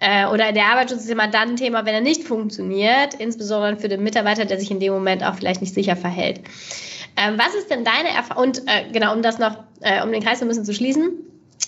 äh, 0.00 0.26
oder 0.26 0.52
der 0.52 0.66
Arbeitsschutz 0.66 1.04
ist 1.04 1.10
immer 1.10 1.28
dann 1.28 1.50
ein 1.50 1.56
Thema, 1.56 1.84
wenn 1.84 1.94
er 1.94 2.00
nicht 2.00 2.24
funktioniert, 2.24 3.14
insbesondere 3.14 3.76
für 3.76 3.88
den 3.88 4.02
Mitarbeiter, 4.02 4.46
der 4.46 4.58
sich 4.58 4.70
in 4.70 4.80
dem 4.80 4.92
Moment 4.92 5.22
auch 5.24 5.34
vielleicht 5.34 5.60
nicht 5.60 5.74
sicher 5.74 5.94
verhält. 5.94 6.40
Ähm, 7.16 7.38
was 7.38 7.54
ist 7.54 7.70
denn 7.70 7.84
deine 7.84 8.08
Erfahrung? 8.08 8.44
Und 8.44 8.58
äh, 8.66 8.90
genau, 8.92 9.14
um 9.14 9.22
das 9.22 9.38
noch, 9.38 9.56
äh, 9.80 10.02
um 10.02 10.10
den 10.10 10.22
Kreis 10.22 10.40
ein 10.40 10.48
bisschen 10.48 10.64
zu 10.64 10.72
schließen, 10.72 11.10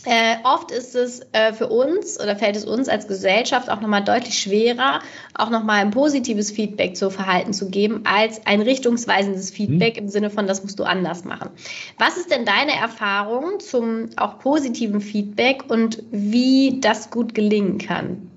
äh, 0.05 0.37
oft 0.45 0.71
ist 0.71 0.95
es 0.95 1.21
äh, 1.33 1.53
für 1.53 1.69
uns 1.69 2.19
oder 2.21 2.37
fällt 2.37 2.57
es 2.57 2.65
uns 2.65 2.89
als 2.89 3.07
Gesellschaft 3.07 3.71
auch 3.71 3.81
nochmal 3.81 4.03
deutlich 4.03 4.39
schwerer, 4.39 5.01
auch 5.35 5.51
nochmal 5.51 5.81
ein 5.81 5.91
positives 5.91 6.51
Feedback 6.51 6.97
zu 6.97 7.11
Verhalten 7.11 7.53
zu 7.53 7.71
geben, 7.71 8.03
als 8.05 8.45
ein 8.47 8.63
richtungsweisendes 8.63 9.51
Feedback 9.51 9.97
mhm. 9.97 10.05
im 10.05 10.09
Sinne 10.09 10.31
von, 10.31 10.47
das 10.47 10.63
musst 10.63 10.79
du 10.79 10.85
anders 10.85 11.25
machen. 11.25 11.51
Was 11.99 12.17
ist 12.17 12.31
denn 12.31 12.45
deine 12.45 12.73
Erfahrung 12.73 13.61
zum 13.61 14.11
auch 14.17 14.39
positiven 14.39 15.01
Feedback 15.01 15.65
und 15.69 16.03
wie 16.11 16.81
das 16.81 17.11
gut 17.11 17.35
gelingen 17.35 17.79
kann? 17.79 18.29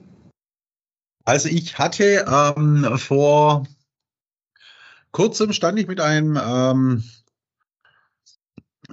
Also 1.24 1.50
ich 1.50 1.80
hatte 1.80 2.26
ähm, 2.56 2.98
vor 2.98 3.66
kurzem 5.12 5.54
stand 5.54 5.80
ich 5.80 5.88
mit 5.88 6.00
einem 6.00 6.38
ähm, 6.38 7.04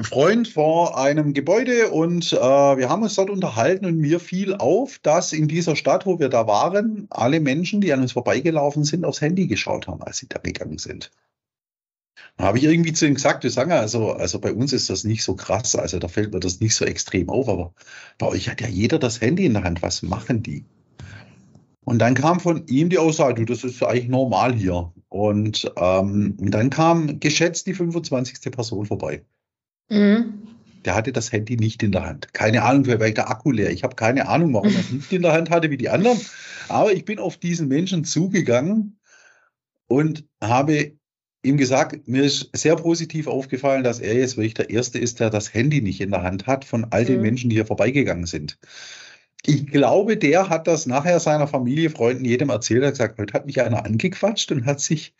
Freund 0.00 0.48
vor 0.48 0.98
einem 0.98 1.34
Gebäude 1.34 1.90
und 1.90 2.32
äh, 2.32 2.36
wir 2.36 2.88
haben 2.88 3.02
uns 3.02 3.14
dort 3.14 3.30
unterhalten 3.30 3.84
und 3.86 3.98
mir 3.98 4.20
fiel 4.20 4.54
auf, 4.54 4.98
dass 4.98 5.32
in 5.32 5.48
dieser 5.48 5.76
Stadt, 5.76 6.06
wo 6.06 6.18
wir 6.18 6.28
da 6.28 6.46
waren, 6.46 7.06
alle 7.10 7.40
Menschen, 7.40 7.80
die 7.80 7.92
an 7.92 8.00
uns 8.00 8.12
vorbeigelaufen 8.12 8.84
sind, 8.84 9.04
aufs 9.04 9.20
Handy 9.20 9.46
geschaut 9.46 9.88
haben, 9.88 10.02
als 10.02 10.18
sie 10.18 10.28
da 10.28 10.38
gegangen 10.38 10.78
sind. 10.78 11.10
Da 12.36 12.44
habe 12.44 12.58
ich 12.58 12.64
irgendwie 12.64 12.92
zu 12.92 13.06
ihm 13.06 13.14
gesagt, 13.14 13.42
wir 13.42 13.50
sagen 13.50 13.72
also, 13.72 14.12
also 14.12 14.40
bei 14.40 14.52
uns 14.52 14.72
ist 14.72 14.88
das 14.88 15.04
nicht 15.04 15.22
so 15.22 15.34
krass, 15.34 15.76
also 15.76 15.98
da 15.98 16.08
fällt 16.08 16.32
mir 16.32 16.40
das 16.40 16.60
nicht 16.60 16.74
so 16.74 16.84
extrem 16.84 17.28
auf, 17.28 17.48
aber 17.48 17.74
bei 18.18 18.28
euch 18.28 18.48
hat 18.48 18.60
ja 18.60 18.68
jeder 18.68 18.98
das 18.98 19.20
Handy 19.20 19.44
in 19.44 19.54
der 19.54 19.64
Hand, 19.64 19.82
was 19.82 20.02
machen 20.02 20.42
die? 20.42 20.64
Und 21.84 21.98
dann 21.98 22.14
kam 22.14 22.40
von 22.40 22.66
ihm 22.68 22.88
die 22.88 22.98
Aussage, 22.98 23.44
du, 23.44 23.52
das 23.52 23.64
ist 23.64 23.82
eigentlich 23.82 24.08
normal 24.08 24.54
hier. 24.54 24.92
Und 25.08 25.70
ähm, 25.76 26.36
dann 26.38 26.70
kam 26.70 27.18
geschätzt 27.18 27.66
die 27.66 27.74
25. 27.74 28.52
Person 28.52 28.86
vorbei. 28.86 29.24
Mhm. 29.92 30.48
Der 30.84 30.94
hatte 30.94 31.12
das 31.12 31.30
Handy 31.30 31.56
nicht 31.56 31.82
in 31.82 31.92
der 31.92 32.04
Hand. 32.04 32.32
Keine 32.32 32.64
Ahnung, 32.64 32.86
vielleicht 32.86 33.18
der 33.18 33.30
Akku 33.30 33.52
leer. 33.52 33.70
Ich 33.70 33.84
habe 33.84 33.94
keine 33.94 34.28
Ahnung, 34.28 34.52
warum 34.54 34.72
er 34.72 34.80
es 34.80 34.90
nicht 34.90 35.12
in 35.12 35.22
der 35.22 35.32
Hand 35.32 35.50
hatte 35.50 35.70
wie 35.70 35.76
die 35.76 35.90
anderen. 35.90 36.18
Aber 36.68 36.92
ich 36.92 37.04
bin 37.04 37.18
auf 37.18 37.36
diesen 37.36 37.68
Menschen 37.68 38.04
zugegangen 38.04 38.98
und 39.86 40.24
habe 40.40 40.92
ihm 41.44 41.56
gesagt, 41.56 42.08
mir 42.08 42.24
ist 42.24 42.50
sehr 42.56 42.76
positiv 42.76 43.26
aufgefallen, 43.26 43.84
dass 43.84 44.00
er 44.00 44.14
jetzt 44.14 44.36
wirklich 44.36 44.54
der 44.54 44.70
Erste 44.70 44.98
ist, 44.98 45.20
der 45.20 45.30
das 45.30 45.52
Handy 45.52 45.82
nicht 45.82 46.00
in 46.00 46.10
der 46.10 46.22
Hand 46.22 46.46
hat 46.46 46.64
von 46.64 46.86
all 46.90 47.04
den 47.04 47.16
mhm. 47.16 47.22
Menschen, 47.22 47.50
die 47.50 47.56
hier 47.56 47.66
vorbeigegangen 47.66 48.26
sind. 48.26 48.58
Ich 49.44 49.66
glaube, 49.66 50.16
der 50.16 50.48
hat 50.48 50.66
das 50.68 50.86
nachher 50.86 51.18
seiner 51.20 51.48
Familie, 51.48 51.90
Freunden, 51.90 52.24
jedem 52.24 52.48
erzählt. 52.48 52.82
Er 52.82 52.88
hat 52.88 52.94
gesagt, 52.94 53.18
heute 53.18 53.34
hat 53.34 53.46
mich 53.46 53.60
einer 53.60 53.84
angequatscht 53.84 54.52
und 54.52 54.66
hat 54.66 54.80
sich 54.80 55.14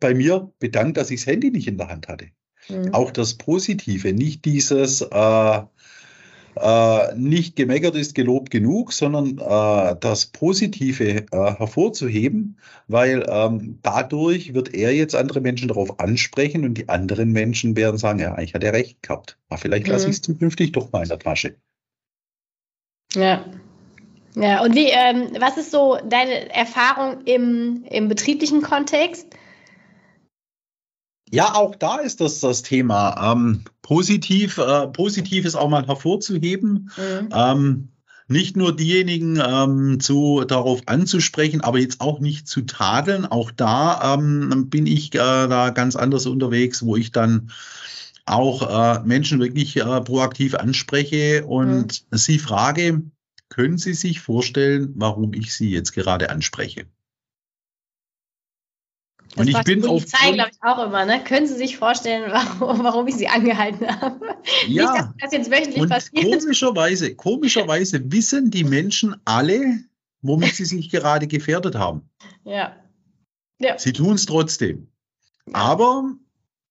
bei 0.00 0.12
mir 0.12 0.52
bedankt, 0.58 0.96
dass 0.96 1.10
ich 1.10 1.20
das 1.20 1.26
Handy 1.26 1.50
nicht 1.50 1.68
in 1.68 1.78
der 1.78 1.88
Hand 1.88 2.08
hatte. 2.08 2.26
Mhm. 2.70 2.94
Auch 2.94 3.10
das 3.10 3.34
Positive, 3.34 4.12
nicht 4.12 4.44
dieses 4.44 5.02
äh, 5.02 5.60
äh, 6.56 7.14
nicht 7.14 7.56
gemeckert 7.56 7.94
ist 7.94 8.14
gelobt 8.14 8.50
genug, 8.50 8.92
sondern 8.92 9.38
äh, 9.38 9.96
das 10.00 10.26
Positive 10.26 11.04
äh, 11.04 11.26
hervorzuheben, 11.30 12.58
weil 12.88 13.24
ähm, 13.28 13.78
dadurch 13.82 14.52
wird 14.54 14.74
er 14.74 14.94
jetzt 14.94 15.14
andere 15.14 15.40
Menschen 15.40 15.68
darauf 15.68 16.00
ansprechen 16.00 16.64
und 16.64 16.74
die 16.74 16.88
anderen 16.88 17.32
Menschen 17.32 17.76
werden 17.76 17.98
sagen, 17.98 18.18
ja, 18.18 18.38
ich 18.38 18.54
hatte 18.54 18.72
recht 18.72 19.02
gehabt. 19.02 19.38
Aber 19.48 19.58
vielleicht 19.58 19.86
mhm. 19.86 19.92
lasse 19.92 20.08
ich 20.08 20.16
es 20.16 20.22
zukünftig 20.22 20.72
doch 20.72 20.90
mal 20.92 21.02
in 21.02 21.08
der 21.08 21.18
Tasche. 21.18 21.56
Ja. 23.14 23.44
Ja, 24.36 24.62
und 24.62 24.76
wie, 24.76 24.86
ähm, 24.86 25.30
was 25.40 25.56
ist 25.56 25.72
so 25.72 25.98
deine 26.08 26.54
Erfahrung 26.54 27.22
im, 27.24 27.84
im 27.90 28.08
betrieblichen 28.08 28.62
Kontext? 28.62 29.26
Ja, 31.32 31.54
auch 31.54 31.76
da 31.76 31.96
ist 31.96 32.20
das 32.20 32.40
das 32.40 32.62
Thema. 32.62 33.32
Ähm, 33.32 33.62
positiv, 33.82 34.58
äh, 34.58 34.88
positiv 34.88 35.44
ist 35.44 35.54
auch 35.54 35.68
mal 35.68 35.86
hervorzuheben. 35.86 36.90
Mhm. 36.96 37.28
Ähm, 37.32 37.88
nicht 38.28 38.56
nur 38.56 38.74
diejenigen 38.74 39.42
ähm, 39.44 39.98
zu, 39.98 40.44
darauf 40.44 40.82
anzusprechen, 40.86 41.62
aber 41.62 41.78
jetzt 41.78 42.00
auch 42.00 42.20
nicht 42.20 42.46
zu 42.46 42.62
tadeln. 42.62 43.26
Auch 43.26 43.50
da 43.50 44.14
ähm, 44.14 44.70
bin 44.70 44.86
ich 44.86 45.12
äh, 45.14 45.18
da 45.18 45.70
ganz 45.70 45.96
anders 45.96 46.26
unterwegs, 46.26 46.84
wo 46.84 46.96
ich 46.96 47.10
dann 47.10 47.50
auch 48.26 48.98
äh, 48.98 49.00
Menschen 49.04 49.40
wirklich 49.40 49.76
äh, 49.76 50.00
proaktiv 50.02 50.54
anspreche 50.54 51.44
und 51.44 52.04
mhm. 52.10 52.16
sie 52.16 52.38
frage, 52.38 53.02
können 53.48 53.78
Sie 53.78 53.94
sich 53.94 54.20
vorstellen, 54.20 54.92
warum 54.94 55.34
ich 55.34 55.52
Sie 55.52 55.70
jetzt 55.70 55.92
gerade 55.92 56.30
anspreche? 56.30 56.86
Das 59.36 59.46
und 59.46 59.48
ich 59.48 59.62
bin 59.62 59.80
die 59.80 59.88
Polizei, 59.88 60.32
glaube 60.32 60.50
ich, 60.52 60.58
auch 60.62 60.84
immer. 60.84 61.04
Ne? 61.04 61.22
Können 61.22 61.46
Sie 61.46 61.54
sich 61.54 61.76
vorstellen, 61.76 62.32
warum, 62.58 62.82
warum 62.82 63.06
ich 63.06 63.14
Sie 63.14 63.28
angehalten 63.28 63.86
habe? 64.00 64.36
Ja. 64.66 64.92
Nicht, 64.92 65.04
dass 65.04 65.14
das 65.20 65.32
jetzt 65.32 65.50
wöchentlich 65.50 65.82
und 65.82 65.88
passiert. 65.88 66.24
Komischerweise, 66.24 67.14
komischerweise 67.14 68.12
wissen 68.12 68.50
die 68.50 68.64
Menschen 68.64 69.16
alle, 69.24 69.80
womit 70.22 70.54
sie 70.54 70.64
sich 70.64 70.90
gerade 70.90 71.26
gefährdet 71.26 71.76
haben. 71.76 72.10
Ja. 72.44 72.76
ja. 73.58 73.78
Sie 73.78 73.92
tun 73.92 74.14
es 74.14 74.26
trotzdem. 74.26 74.88
Aber 75.52 76.12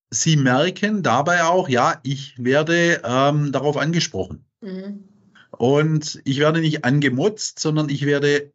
sie 0.10 0.36
merken 0.36 1.02
dabei 1.04 1.44
auch, 1.44 1.70
ja, 1.70 2.00
ich 2.04 2.36
werde 2.38 3.02
ähm, 3.06 3.52
darauf 3.52 3.78
angesprochen. 3.78 4.46
Mhm. 4.62 5.06
Und 5.52 6.22
ich 6.26 6.40
werde 6.40 6.62
nicht 6.62 6.86
angemotzt, 6.86 7.60
sondern 7.60 7.90
ich 7.90 8.06
werde 8.06 8.54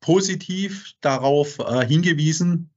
positiv 0.00 0.92
darauf 1.00 1.58
äh, 1.58 1.86
hingewiesen, 1.86 2.73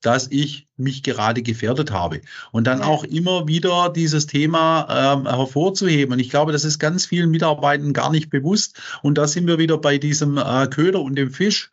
dass 0.00 0.28
ich 0.30 0.68
mich 0.76 1.02
gerade 1.02 1.42
gefährdet 1.42 1.90
habe. 1.90 2.20
Und 2.52 2.66
dann 2.66 2.82
auch 2.82 3.04
immer 3.04 3.48
wieder 3.48 3.90
dieses 3.90 4.26
Thema 4.26 5.16
ähm, 5.16 5.26
hervorzuheben. 5.26 6.12
Und 6.12 6.20
ich 6.20 6.30
glaube, 6.30 6.52
das 6.52 6.64
ist 6.64 6.78
ganz 6.78 7.06
vielen 7.06 7.30
Mitarbeitern 7.30 7.92
gar 7.92 8.10
nicht 8.10 8.30
bewusst. 8.30 8.80
Und 9.02 9.18
da 9.18 9.26
sind 9.26 9.46
wir 9.46 9.58
wieder 9.58 9.78
bei 9.78 9.98
diesem 9.98 10.38
äh, 10.38 10.66
Köder 10.68 11.00
und 11.00 11.16
dem 11.16 11.32
Fisch. 11.32 11.70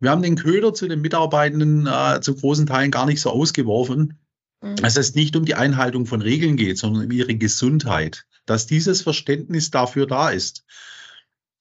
Wir 0.00 0.10
haben 0.10 0.22
den 0.22 0.36
Köder 0.36 0.74
zu 0.74 0.86
den 0.86 1.00
Mitarbeitenden 1.00 1.86
äh, 1.86 2.20
zu 2.20 2.34
großen 2.34 2.66
Teilen 2.66 2.90
gar 2.90 3.06
nicht 3.06 3.20
so 3.20 3.30
ausgeworfen, 3.30 4.18
mhm. 4.60 4.76
dass 4.76 4.96
es 4.96 5.14
nicht 5.14 5.34
um 5.36 5.46
die 5.46 5.54
Einhaltung 5.54 6.04
von 6.04 6.20
Regeln 6.20 6.56
geht, 6.56 6.76
sondern 6.76 7.04
um 7.04 7.10
ihre 7.10 7.34
Gesundheit. 7.34 8.26
Dass 8.44 8.66
dieses 8.66 9.02
Verständnis 9.02 9.70
dafür 9.70 10.06
da 10.06 10.28
ist. 10.28 10.64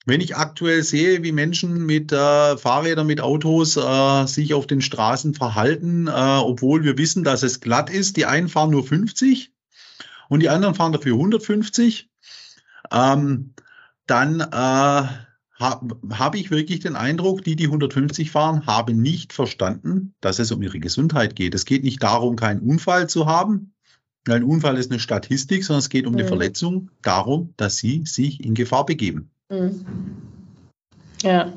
Wenn 0.08 0.22
ich 0.22 0.36
aktuell 0.36 0.84
sehe, 0.84 1.24
wie 1.24 1.32
Menschen 1.32 1.84
mit 1.86 2.12
äh, 2.12 2.58
Fahrrädern, 2.58 3.08
mit 3.08 3.22
Autos 3.22 3.76
äh, 3.76 4.28
sich 4.28 4.54
auf 4.54 4.68
den 4.68 4.82
Straßen 4.82 5.34
verhalten, 5.34 6.08
äh, 6.08 6.12
obwohl 6.12 6.84
wir 6.84 6.98
wissen, 7.00 7.24
dass 7.24 7.41
es 7.41 7.60
glatt 7.60 7.89
ist, 7.89 8.15
die 8.15 8.28
einen 8.28 8.48
fahren 8.48 8.70
nur 8.70 8.86
50 8.86 9.52
und 10.30 10.41
die 10.41 10.50
anderen 10.50 10.76
fahren 10.76 10.91
dafür 10.91 11.13
150, 11.13 12.10
ähm, 12.91 13.56
dann 14.06 14.41
äh, 14.41 14.46
habe 15.58 15.98
hab 16.12 16.36
ich 16.36 16.52
wirklich 16.52 16.82
den 16.82 16.96
Eindruck, 16.96 17.44
die, 17.44 17.56
die 17.56 17.65
150 17.65 18.30
fahren, 18.30 18.68
haben 18.68 19.02
nicht 19.02 19.34
verstanden, 19.34 20.13
dass 20.22 20.38
es 20.38 20.52
um 20.52 20.62
ihre 20.62 20.80
Gesundheit 20.80 21.36
geht. 21.36 21.56
Es 21.56 21.65
geht 21.65 21.84
nicht 21.84 22.04
darum, 22.04 22.36
keinen 22.36 22.60
Unfall 22.60 23.10
zu 23.10 23.26
haben. 23.26 23.74
Ein 24.28 24.44
Unfall 24.44 24.78
ist 24.78 24.91
eine 24.91 25.00
Statistik, 25.00 25.63
sondern 25.63 25.80
es 25.80 25.89
geht 25.89 26.06
um 26.06 26.13
mhm. 26.13 26.18
die 26.18 26.24
Verletzung, 26.26 26.91
darum, 27.02 27.54
dass 27.58 27.78
sie 27.78 28.04
sich 28.06 28.44
in 28.44 28.54
Gefahr 28.54 28.86
begeben. 28.86 29.32
Mhm. 29.50 29.86
Ja. 31.22 31.54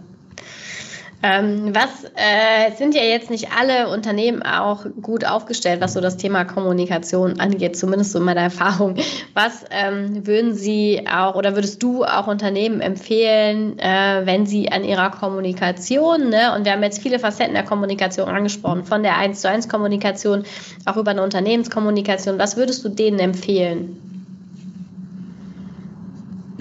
Ähm, 1.21 1.75
was 1.75 2.05
äh, 2.15 2.77
sind 2.77 2.95
ja 2.95 3.03
jetzt 3.03 3.29
nicht 3.29 3.49
alle 3.51 3.89
Unternehmen 3.93 4.41
auch 4.45 4.87
gut 5.03 5.25
aufgestellt, 5.25 5.81
was 5.81 5.95
so 5.95 6.01
das 6.01 6.17
Thema 6.17 6.45
Kommunikation 6.45 7.41
angeht, 7.41 7.77
zumindest 7.77 8.13
so 8.13 8.21
in 8.21 8.25
meiner 8.25 8.41
Erfahrung. 8.53 8.95
Was 9.35 9.65
ähm, 9.71 10.25
würden 10.29 10.55
Sie 10.55 11.07
auch 11.13 11.35
oder 11.35 11.57
würdest 11.57 11.83
du 11.83 12.05
auch 12.05 12.29
Unternehmen 12.29 12.81
empfehlen, 12.81 13.81
äh, 13.81 14.21
wenn 14.27 14.47
sie 14.47 14.71
an 14.71 14.85
ihrer 14.85 15.11
Kommunikation, 15.11 16.29
ne, 16.29 16.55
und 16.55 16.65
wir 16.65 16.73
haben 16.73 16.85
jetzt 16.85 17.03
viele 17.03 17.19
Facetten 17.19 17.55
der 17.55 17.65
Kommunikation 17.65 18.29
angesprochen, 18.29 18.85
von 18.85 19.03
der 19.03 19.17
1 19.17 19.41
zu 19.41 19.49
1 19.49 19.69
Kommunikation, 19.69 20.45
auch 20.85 20.97
über 20.97 21.11
eine 21.11 21.25
Unternehmenskommunikation, 21.25 22.39
was 22.39 22.57
würdest 22.57 22.85
du 22.85 22.91
denen 22.91 23.19
empfehlen? 23.19 24.18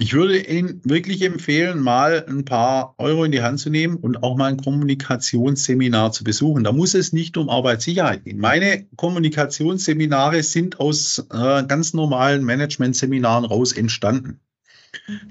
Ich 0.00 0.12
würde 0.12 0.38
Ihnen 0.38 0.80
wirklich 0.84 1.22
empfehlen, 1.22 1.80
mal 1.80 2.24
ein 2.28 2.44
paar 2.44 2.94
Euro 2.98 3.24
in 3.24 3.32
die 3.32 3.42
Hand 3.42 3.58
zu 3.58 3.68
nehmen 3.68 3.96
und 3.96 4.22
auch 4.22 4.36
mal 4.36 4.46
ein 4.46 4.56
Kommunikationsseminar 4.56 6.12
zu 6.12 6.22
besuchen. 6.22 6.62
Da 6.62 6.70
muss 6.70 6.94
es 6.94 7.12
nicht 7.12 7.36
um 7.36 7.48
Arbeitssicherheit 7.48 8.24
gehen. 8.24 8.38
Meine 8.38 8.86
Kommunikationsseminare 8.94 10.44
sind 10.44 10.78
aus 10.78 11.26
äh, 11.32 11.64
ganz 11.64 11.94
normalen 11.94 12.44
Managementseminaren 12.44 13.44
raus 13.44 13.72
entstanden, 13.72 14.38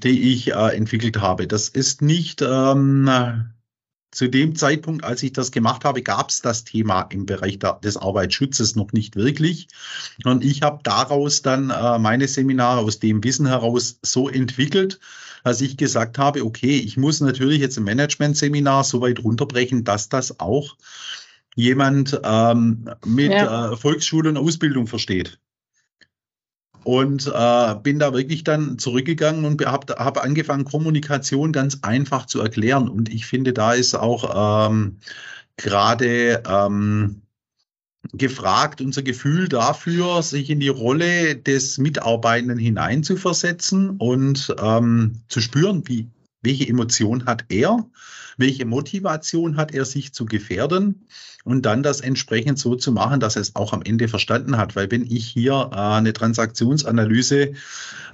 die 0.03 0.34
ich 0.34 0.51
äh, 0.51 0.75
entwickelt 0.75 1.21
habe. 1.21 1.47
Das 1.47 1.69
ist 1.69 2.01
nicht 2.01 2.41
ähm, 2.41 3.10
zu 4.17 4.27
dem 4.27 4.56
Zeitpunkt, 4.56 5.03
als 5.03 5.21
ich 5.21 5.32
das 5.32 5.51
gemacht 5.51 5.86
habe, 5.86 6.01
gab 6.01 6.32
es 6.32 6.41
das 6.41 6.63
Thema 6.63 7.03
im 7.12 7.27
Bereich 7.27 7.60
der, 7.60 7.73
des 7.73 7.97
Arbeitsschutzes 7.97 8.75
noch 8.75 8.91
nicht 8.91 9.15
wirklich. 9.15 9.67
Und 10.25 10.43
ich 10.43 10.63
habe 10.63 10.80
daraus 10.82 11.43
dann 11.43 11.69
äh, 11.69 11.99
meine 11.99 12.27
Seminare 12.27 12.80
aus 12.80 12.97
dem 12.97 13.23
Wissen 13.23 13.45
heraus 13.45 13.99
so 14.01 14.27
entwickelt, 14.27 14.99
dass 15.43 15.62
ich 15.62 15.77
gesagt 15.77 16.17
habe, 16.17 16.43
okay, 16.43 16.80
ich 16.80 16.97
muss 16.97 17.21
natürlich 17.21 17.62
jetzt 17.62 17.77
ein 17.77 17.84
Management-Seminar 17.84 18.84
so 18.86 19.01
weit 19.01 19.23
runterbrechen, 19.23 19.84
dass 19.84 20.10
das 20.10 20.39
auch 20.39 20.77
jemand 21.56 22.19
ähm, 22.23 22.89
mit 23.06 23.32
ja. 23.32 23.71
äh, 23.71 23.77
Volksschule 23.77 24.30
und 24.30 24.38
Ausbildung 24.38 24.88
versteht 24.88 25.38
und 26.84 27.28
äh, 27.28 27.76
bin 27.84 28.00
da 28.00 28.13
wirklich 28.13 28.44
dann 28.44 28.80
zurückgegangen 28.80 29.46
und 29.46 29.66
habe 29.66 29.96
hab 29.96 30.24
angefangen, 30.24 30.66
Kommunikation 30.66 31.52
ganz 31.52 31.80
einfach 31.82 32.26
zu 32.26 32.40
erklären. 32.40 32.88
Und 32.88 33.13
ich 33.13 33.26
finde, 33.26 33.54
da 33.54 33.74
ist 33.74 33.96
auch 33.96 34.70
ähm, 34.70 34.98
gerade 35.58 36.44
ähm, 36.48 37.22
gefragt, 38.13 38.82
unser 38.82 39.02
Gefühl 39.02 39.50
dafür, 39.50 40.22
sich 40.22 40.50
in 40.50 40.60
die 40.60 40.70
Rolle 40.70 41.36
des 41.36 41.78
Mitarbeitenden 41.78 42.58
hineinzuversetzen 42.58 43.98
und 43.98 44.56
ähm, 44.62 45.22
zu 45.28 45.42
spüren, 45.42 45.84
wie, 45.88 46.08
welche 46.42 46.68
Emotion 46.68 47.26
hat 47.26 47.46
er, 47.50 47.86
welche 48.38 48.65
Motivation 48.65 49.58
hat 49.58 49.73
er, 49.73 49.86
sich 49.86 50.13
zu 50.13 50.26
gefährden 50.26 51.08
und 51.47 51.65
dann 51.65 51.82
das 51.82 52.02
entsprechend 52.02 52.60
so 52.60 52.76
zu 52.76 52.91
machen, 52.91 53.19
dass 53.19 53.38
er 53.38 53.41
es 53.41 53.56
auch 53.56 53.71
am 53.71 53.82
Ende 53.82 54.10
verstanden 54.10 54.58
hat. 54.58 54.76
Weil 54.76 54.91
wenn 54.91 55.06
ich 55.06 55.28
hier 55.28 55.69
äh, 55.71 55.76
eine 55.76 56.12
Transaktionsanalyse 56.12 57.54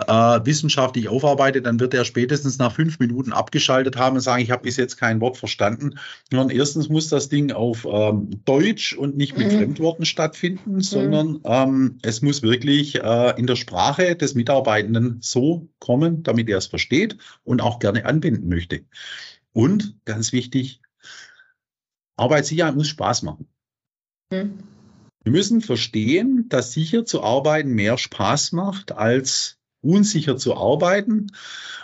äh, 0.08 0.40
wissenschaftlich 0.44 1.10
aufarbeite, 1.10 1.64
dann 1.64 1.80
wird 1.80 1.96
er 1.96 2.06
spätestens 2.06 2.60
nach 2.60 2.74
fünf 2.74 3.00
Minuten 3.00 3.34
abgeschaltet 3.34 3.98
haben 3.98 4.18
und 4.18 4.22
sagen, 4.22 4.44
ich 4.44 4.52
habe 4.52 4.62
bis 4.62 4.78
jetzt 4.78 4.98
kein 4.98 5.20
Wort 5.20 5.38
verstanden. 5.38 5.96
Und 6.32 6.52
erstens 6.52 6.90
muss 6.90 7.10
das 7.10 7.28
Ding 7.28 7.52
auf 7.52 7.88
ähm, 7.90 8.30
Deutsch 8.46 8.94
und 8.94 9.18
nicht 9.18 9.36
mit 9.36 9.52
mhm. 9.52 9.58
Fremdworten 9.58 10.06
stattfinden, 10.06 10.76
mhm. 10.76 10.82
sondern 10.82 11.40
ähm, 11.44 11.98
es 12.04 12.22
muss 12.22 12.44
wirklich 12.44 13.02
äh, 13.02 13.34
in 13.40 13.48
der 13.48 13.56
Sprache 13.56 14.16
des 14.16 14.36
Mitarbeitenden 14.36 15.18
so 15.22 15.70
kommen, 15.80 16.22
damit 16.22 16.50
er 16.50 16.60
es 16.60 16.68
versteht 16.68 17.18
und 17.44 17.62
auch 17.62 17.80
gerne 17.80 18.06
anbinden 18.06 18.48
möchte. 18.48 18.82
Und 19.54 19.98
ganz 20.06 20.34
wichtig, 20.34 20.82
Arbeitssicherheit 22.18 22.76
muss 22.76 22.88
Spaß 22.88 23.24
machen. 23.24 23.48
Mhm. 24.32 24.60
Wir 25.24 25.32
müssen 25.32 25.62
verstehen, 25.62 26.48
dass 26.50 26.74
sicher 26.74 27.06
zu 27.06 27.24
arbeiten 27.24 27.70
mehr 27.70 27.98
Spaß 27.98 28.52
macht 28.52 28.92
als 28.92 29.58
unsicher 29.84 30.38
zu 30.38 30.56
arbeiten 30.56 31.28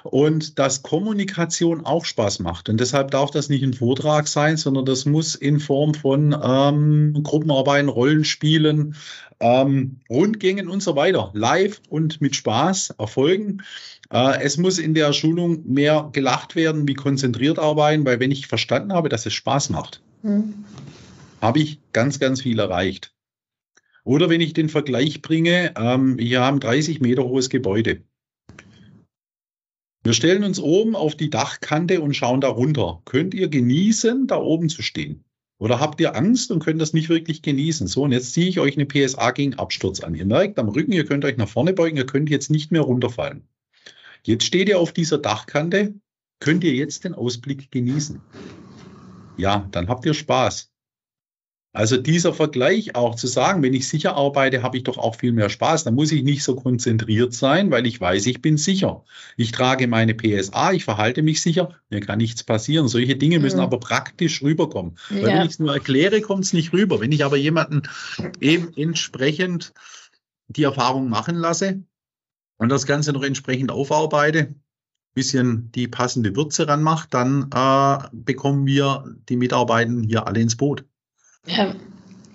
und 0.03 0.57
dass 0.57 0.83
Kommunikation 0.83 1.85
auch 1.85 2.05
Spaß 2.05 2.39
macht. 2.39 2.69
Und 2.69 2.79
deshalb 2.79 3.11
darf 3.11 3.31
das 3.31 3.49
nicht 3.49 3.63
ein 3.63 3.73
Vortrag 3.73 4.27
sein, 4.27 4.57
sondern 4.57 4.85
das 4.85 5.05
muss 5.05 5.35
in 5.35 5.59
Form 5.59 5.93
von 5.93 6.35
ähm, 6.41 7.21
Gruppenarbeiten, 7.23 7.89
Rollenspielen, 7.89 8.95
ähm, 9.41 9.99
Rundgängen 10.09 10.69
und 10.69 10.81
so 10.81 10.95
weiter, 10.95 11.31
live 11.33 11.81
und 11.89 12.21
mit 12.21 12.35
Spaß 12.35 12.91
erfolgen. 12.97 13.63
Äh, 14.11 14.41
es 14.41 14.57
muss 14.57 14.79
in 14.79 14.93
der 14.93 15.13
Schulung 15.13 15.63
mehr 15.71 16.09
gelacht 16.11 16.55
werden, 16.55 16.87
wie 16.87 16.95
konzentriert 16.95 17.59
arbeiten, 17.59 18.05
weil 18.05 18.19
wenn 18.19 18.31
ich 18.31 18.47
verstanden 18.47 18.93
habe, 18.93 19.09
dass 19.09 19.25
es 19.25 19.33
Spaß 19.33 19.69
macht, 19.69 20.01
hm. 20.21 20.65
habe 21.41 21.59
ich 21.59 21.79
ganz, 21.93 22.19
ganz 22.19 22.41
viel 22.41 22.59
erreicht. 22.59 23.13
Oder 24.03 24.29
wenn 24.29 24.41
ich 24.41 24.53
den 24.53 24.69
Vergleich 24.69 25.21
bringe, 25.21 25.73
ähm, 25.77 26.17
wir 26.17 26.41
haben 26.41 26.59
30 26.59 27.01
Meter 27.01 27.23
hohes 27.23 27.49
Gebäude. 27.49 28.01
Wir 30.03 30.13
stellen 30.13 30.43
uns 30.43 30.59
oben 30.59 30.95
auf 30.95 31.15
die 31.15 31.29
Dachkante 31.29 32.01
und 32.01 32.15
schauen 32.15 32.41
da 32.41 32.47
runter. 32.47 33.01
Könnt 33.05 33.33
ihr 33.33 33.49
genießen, 33.49 34.27
da 34.27 34.37
oben 34.37 34.69
zu 34.69 34.81
stehen? 34.81 35.25
Oder 35.59 35.81
habt 35.81 35.99
ihr 35.99 36.15
Angst 36.15 36.51
und 36.51 36.63
könnt 36.63 36.81
das 36.81 36.93
nicht 36.93 37.09
wirklich 37.09 37.41
genießen? 37.41 37.85
So, 37.87 38.03
und 38.03 38.13
jetzt 38.13 38.33
ziehe 38.33 38.47
ich 38.47 38.61
euch 38.61 38.77
eine 38.77 38.85
PSA 38.85 39.31
gegen 39.31 39.55
Absturz 39.55 39.99
an. 39.99 40.15
Ihr 40.15 40.25
merkt 40.25 40.57
am 40.57 40.69
Rücken, 40.69 40.93
ihr 40.93 41.05
könnt 41.05 41.25
euch 41.25 41.35
nach 41.35 41.49
vorne 41.49 41.73
beugen, 41.73 41.97
ihr 41.97 42.05
könnt 42.05 42.29
jetzt 42.29 42.49
nicht 42.49 42.71
mehr 42.71 42.81
runterfallen. 42.81 43.43
Jetzt 44.23 44.43
steht 44.43 44.69
ihr 44.69 44.79
auf 44.79 44.91
dieser 44.91 45.17
Dachkante. 45.17 45.93
Könnt 46.39 46.63
ihr 46.63 46.73
jetzt 46.73 47.03
den 47.03 47.13
Ausblick 47.13 47.71
genießen? 47.71 48.21
Ja, 49.37 49.67
dann 49.71 49.87
habt 49.87 50.05
ihr 50.05 50.13
Spaß. 50.13 50.69
Also 51.71 51.97
dieser 51.97 52.33
Vergleich 52.33 52.95
auch 52.95 53.13
zu 53.13 53.27
sagen, 53.27 53.61
wenn 53.61 53.75
ich 53.75 53.87
sicher 53.87 54.15
arbeite, 54.15 54.63
habe 54.63 54.77
ich 54.77 54.83
doch 54.83 54.97
auch 54.97 55.15
viel 55.15 55.31
mehr 55.31 55.49
Spaß. 55.49 55.83
Da 55.83 55.91
muss 55.91 56.11
ich 56.11 56.23
nicht 56.23 56.43
so 56.43 56.55
konzentriert 56.55 57.31
sein, 57.33 57.69
weil 57.69 57.85
ich 57.85 58.01
weiß, 58.01 58.25
ich 58.25 58.41
bin 58.41 58.57
sicher. 58.57 59.03
Ich 59.37 59.51
trage 59.51 59.87
meine 59.87 60.15
PSA, 60.15 60.73
ich 60.73 60.83
verhalte 60.83 61.21
mich 61.21 61.41
sicher, 61.41 61.75
mir 61.89 61.99
kann 61.99 62.17
nichts 62.17 62.43
passieren. 62.43 62.87
Solche 62.87 63.17
Dinge 63.17 63.39
müssen 63.39 63.57
mhm. 63.57 63.63
aber 63.63 63.79
praktisch 63.79 64.41
rüberkommen. 64.41 64.97
Ja. 65.11 65.17
Weil 65.17 65.25
wenn 65.25 65.41
ich 65.43 65.51
es 65.51 65.59
nur 65.59 65.71
erkläre, 65.71 66.21
kommt 66.21 66.45
es 66.45 66.53
nicht 66.53 66.73
rüber. 66.73 67.01
Wenn 67.01 67.11
ich 67.11 67.23
aber 67.23 67.37
jemanden 67.37 67.83
eben 68.39 68.73
entsprechend 68.75 69.73
die 70.47 70.63
Erfahrung 70.63 71.07
machen 71.07 71.35
lasse 71.35 71.83
und 72.59 72.69
das 72.69 72.85
Ganze 72.85 73.11
noch 73.11 73.23
entsprechend 73.23 73.71
aufarbeite, 73.71 74.53
bisschen 75.15 75.71
die 75.71 75.87
passende 75.87 76.35
Würze 76.35 76.67
ranmacht, 76.67 77.13
dann 77.13 77.49
äh, 77.53 78.07
bekommen 78.11 78.67
wir 78.67 79.15
die 79.27 79.37
Mitarbeitenden 79.37 80.03
hier 80.03 80.27
alle 80.27 80.39
ins 80.39 80.55
Boot. 80.55 80.85
Ja, 81.47 81.73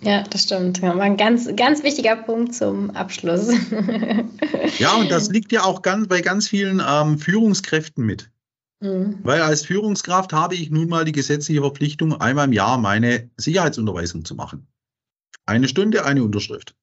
ja, 0.00 0.22
das 0.24 0.42
stimmt. 0.42 0.80
Ja, 0.80 0.94
ein 0.96 1.16
ganz, 1.16 1.48
ganz 1.56 1.82
wichtiger 1.82 2.16
Punkt 2.16 2.54
zum 2.54 2.90
Abschluss. 2.90 3.48
ja, 4.78 4.94
und 4.96 5.10
das 5.10 5.30
liegt 5.30 5.52
ja 5.52 5.64
auch 5.64 5.82
ganz, 5.82 6.08
bei 6.08 6.20
ganz 6.20 6.48
vielen 6.48 6.82
ähm, 6.87 7.18
Führungskräften 7.18 8.04
mit. 8.04 8.30
Mhm. 8.80 9.20
Weil 9.22 9.40
als 9.40 9.64
Führungskraft 9.64 10.32
habe 10.32 10.56
ich 10.56 10.70
nun 10.70 10.88
mal 10.88 11.04
die 11.04 11.12
gesetzliche 11.12 11.60
Verpflichtung, 11.60 12.20
einmal 12.20 12.46
im 12.46 12.52
Jahr 12.52 12.76
meine 12.76 13.30
Sicherheitsunterweisung 13.37 14.24
zu 14.24 14.34
machen. 14.34 14.66
Eine 15.46 15.68
Stunde, 15.68 16.04
eine 16.04 16.22
Unterschrift. 16.22 16.74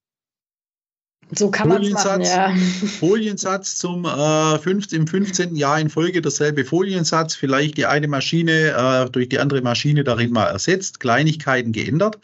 So 1.33 1.49
kann 1.49 1.69
man 1.69 1.81
es 1.83 1.91
machen, 1.91 2.21
ja. 2.21 2.53
Foliensatz 2.99 3.77
zum 3.77 4.05
äh, 4.05 4.59
15, 4.59 5.01
im 5.01 5.07
15. 5.07 5.55
Jahr 5.55 5.79
in 5.79 5.89
Folge 5.89 6.21
derselbe 6.21 6.65
Foliensatz, 6.65 7.35
vielleicht 7.35 7.77
die 7.77 7.85
eine 7.85 8.07
Maschine 8.07 9.05
äh, 9.05 9.09
durch 9.09 9.29
die 9.29 9.39
andere 9.39 9.61
Maschine 9.61 10.03
darin 10.03 10.31
mal 10.31 10.47
ersetzt, 10.47 10.99
Kleinigkeiten 10.99 11.71
geändert. 11.71 12.19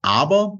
Aber 0.00 0.58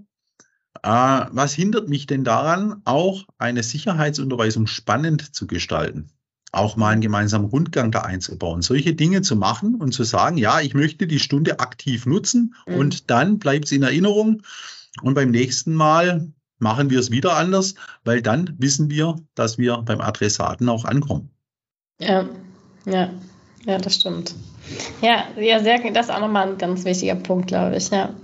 äh, 0.83 0.88
was 1.31 1.55
hindert 1.55 1.88
mich 1.88 2.07
denn 2.07 2.25
daran, 2.25 2.83
auch 2.85 3.25
eine 3.38 3.62
Sicherheitsunterweisung 3.62 4.66
spannend 4.66 5.35
zu 5.35 5.47
gestalten? 5.47 6.11
auch 6.53 6.77
mal 6.77 6.90
einen 6.90 7.03
gemeinsamen 7.03 7.47
Rundgang 7.47 7.90
da 7.92 8.01
einzubauen. 8.03 8.62
Solche 8.62 8.95
Dinge 8.95 9.23
zu 9.23 9.37
machen 9.37 9.75
und 9.75 9.92
zu 9.92 10.05
sagen, 10.05 10.38
ja, 10.38 10.61
ich 10.61 10.75
möchte 10.75 11.07
die 11.07 11.19
Stunde 11.19 11.61
aktiv 11.61 12.07
nutzen 12.07 12.55
mhm. 12.66 12.75
und 12.77 13.11
dann 13.11 13.38
bleibt 13.38 13.66
es 13.66 13.73
in 13.73 13.83
Erinnerung. 13.83 14.42
Und 15.03 15.14
beim 15.14 15.31
nächsten 15.31 15.75
Mal 15.75 16.33
machen 16.59 16.90
wir 16.90 16.99
es 16.99 17.11
wieder 17.11 17.37
anders, 17.37 17.75
weil 18.05 18.23
dann 18.23 18.55
wissen 18.59 18.90
wir, 18.90 19.16
dass 19.35 19.59
wir 19.59 19.79
beim 19.79 20.01
Adressaten 20.01 20.69
auch 20.69 20.85
ankommen. 20.85 21.31
Ja, 22.01 22.27
ja, 22.85 23.11
ja, 23.64 23.79
das 23.79 23.97
stimmt. 23.97 24.35
Ja, 25.01 25.25
ja, 25.38 25.61
sehr, 25.62 25.79
das 25.92 26.07
ist 26.07 26.12
auch 26.12 26.21
nochmal 26.21 26.49
ein 26.49 26.59
ganz 26.59 26.85
wichtiger 26.85 27.14
Punkt, 27.14 27.49
glaube 27.49 27.77
ich, 27.77 27.90
ja. 27.90 28.14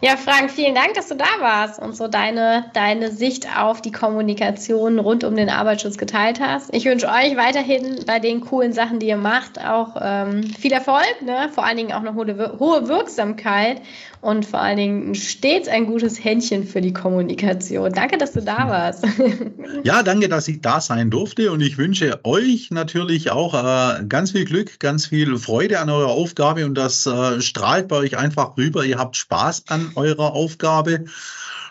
Ja, 0.00 0.16
Frank, 0.16 0.52
vielen 0.52 0.76
Dank, 0.76 0.94
dass 0.94 1.08
du 1.08 1.16
da 1.16 1.26
warst 1.40 1.80
und 1.80 1.96
so 1.96 2.06
deine, 2.06 2.66
deine 2.72 3.10
Sicht 3.10 3.48
auf 3.58 3.82
die 3.82 3.90
Kommunikation 3.90 5.00
rund 5.00 5.24
um 5.24 5.34
den 5.34 5.48
Arbeitsschutz 5.48 5.98
geteilt 5.98 6.38
hast. 6.38 6.72
Ich 6.72 6.84
wünsche 6.84 7.08
euch 7.08 7.36
weiterhin 7.36 8.04
bei 8.06 8.20
den 8.20 8.40
coolen 8.40 8.72
Sachen, 8.72 9.00
die 9.00 9.08
ihr 9.08 9.16
macht, 9.16 9.60
auch 9.60 9.96
ähm, 10.00 10.44
viel 10.44 10.70
Erfolg, 10.70 11.16
ne? 11.22 11.50
vor 11.52 11.64
allen 11.64 11.78
Dingen 11.78 11.92
auch 11.92 12.00
eine 12.00 12.14
hohe, 12.14 12.58
hohe 12.60 12.86
Wirksamkeit 12.86 13.82
und 14.20 14.46
vor 14.46 14.60
allen 14.60 14.76
Dingen 14.76 15.14
stets 15.16 15.66
ein 15.66 15.86
gutes 15.86 16.22
Händchen 16.22 16.64
für 16.64 16.80
die 16.80 16.92
Kommunikation. 16.92 17.92
Danke, 17.92 18.18
dass 18.18 18.32
du 18.32 18.40
da 18.40 18.68
warst. 18.68 19.04
Ja, 19.84 20.02
danke, 20.02 20.28
dass 20.28 20.48
ich 20.48 20.60
da 20.60 20.80
sein 20.80 21.10
durfte 21.10 21.52
und 21.52 21.60
ich 21.60 21.78
wünsche 21.78 22.20
euch 22.24 22.70
natürlich 22.70 23.30
auch 23.30 23.54
äh, 23.54 24.04
ganz 24.06 24.32
viel 24.32 24.44
Glück, 24.44 24.80
ganz 24.80 25.06
viel 25.06 25.36
Freude 25.38 25.78
an 25.78 25.88
eurer 25.88 26.10
Aufgabe 26.10 26.64
und 26.64 26.74
das 26.74 27.06
äh, 27.06 27.40
strahlt 27.40 27.88
bei 27.88 27.96
euch 27.96 28.18
einfach 28.18 28.56
rüber. 28.56 28.84
Ihr 28.84 28.98
habt 28.98 29.16
Spaß 29.16 29.64
an 29.68 29.87
eurer 29.96 30.32
Aufgabe. 30.32 31.04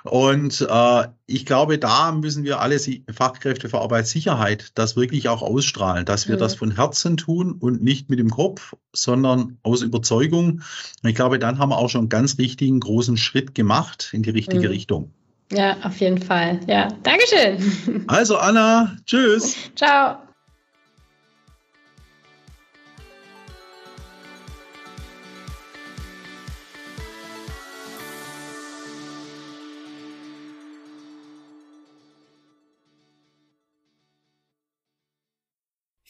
Und 0.04 0.66
äh, 0.70 1.08
ich 1.26 1.46
glaube, 1.46 1.78
da 1.78 2.12
müssen 2.12 2.44
wir 2.44 2.62
alle 2.62 2.80
Fachkräfte 3.12 3.70
für 3.70 3.82
Arbeitssicherheit 3.82 4.72
das 4.76 4.96
wirklich 4.96 5.28
auch 5.30 5.42
ausstrahlen, 5.42 6.06
dass 6.06 6.28
wir 6.28 6.36
mhm. 6.36 6.40
das 6.40 6.56
von 6.56 6.72
Herzen 6.76 7.18
tun 7.18 7.52
und 7.52 7.84
nicht 7.84 8.10
mit 8.10 8.20
dem 8.20 8.30
Kopf, 8.30 8.74
sondern 8.94 9.58
aus 9.64 9.82
Überzeugung. 9.82 10.62
Und 11.04 11.10
ich 11.10 11.16
glaube, 11.16 11.40
dann 11.40 11.60
haben 11.60 11.70
wir 11.70 11.78
auch 11.78 11.90
schon 11.90 12.02
einen 12.02 12.10
ganz 12.10 12.38
richtigen 12.38 12.80
großen 12.80 13.18
Schritt 13.18 13.54
gemacht 13.56 14.10
in 14.14 14.24
die 14.24 14.30
richtige 14.30 14.68
mhm. 14.68 14.74
Richtung. 14.74 15.12
Ja, 15.52 15.78
auf 15.84 15.98
jeden 16.00 16.22
Fall. 16.22 16.60
Ja, 16.68 16.90
Dankeschön. 17.04 18.04
Also 18.08 18.38
Anna, 18.38 18.98
tschüss. 19.06 19.56
Ciao. 19.76 20.27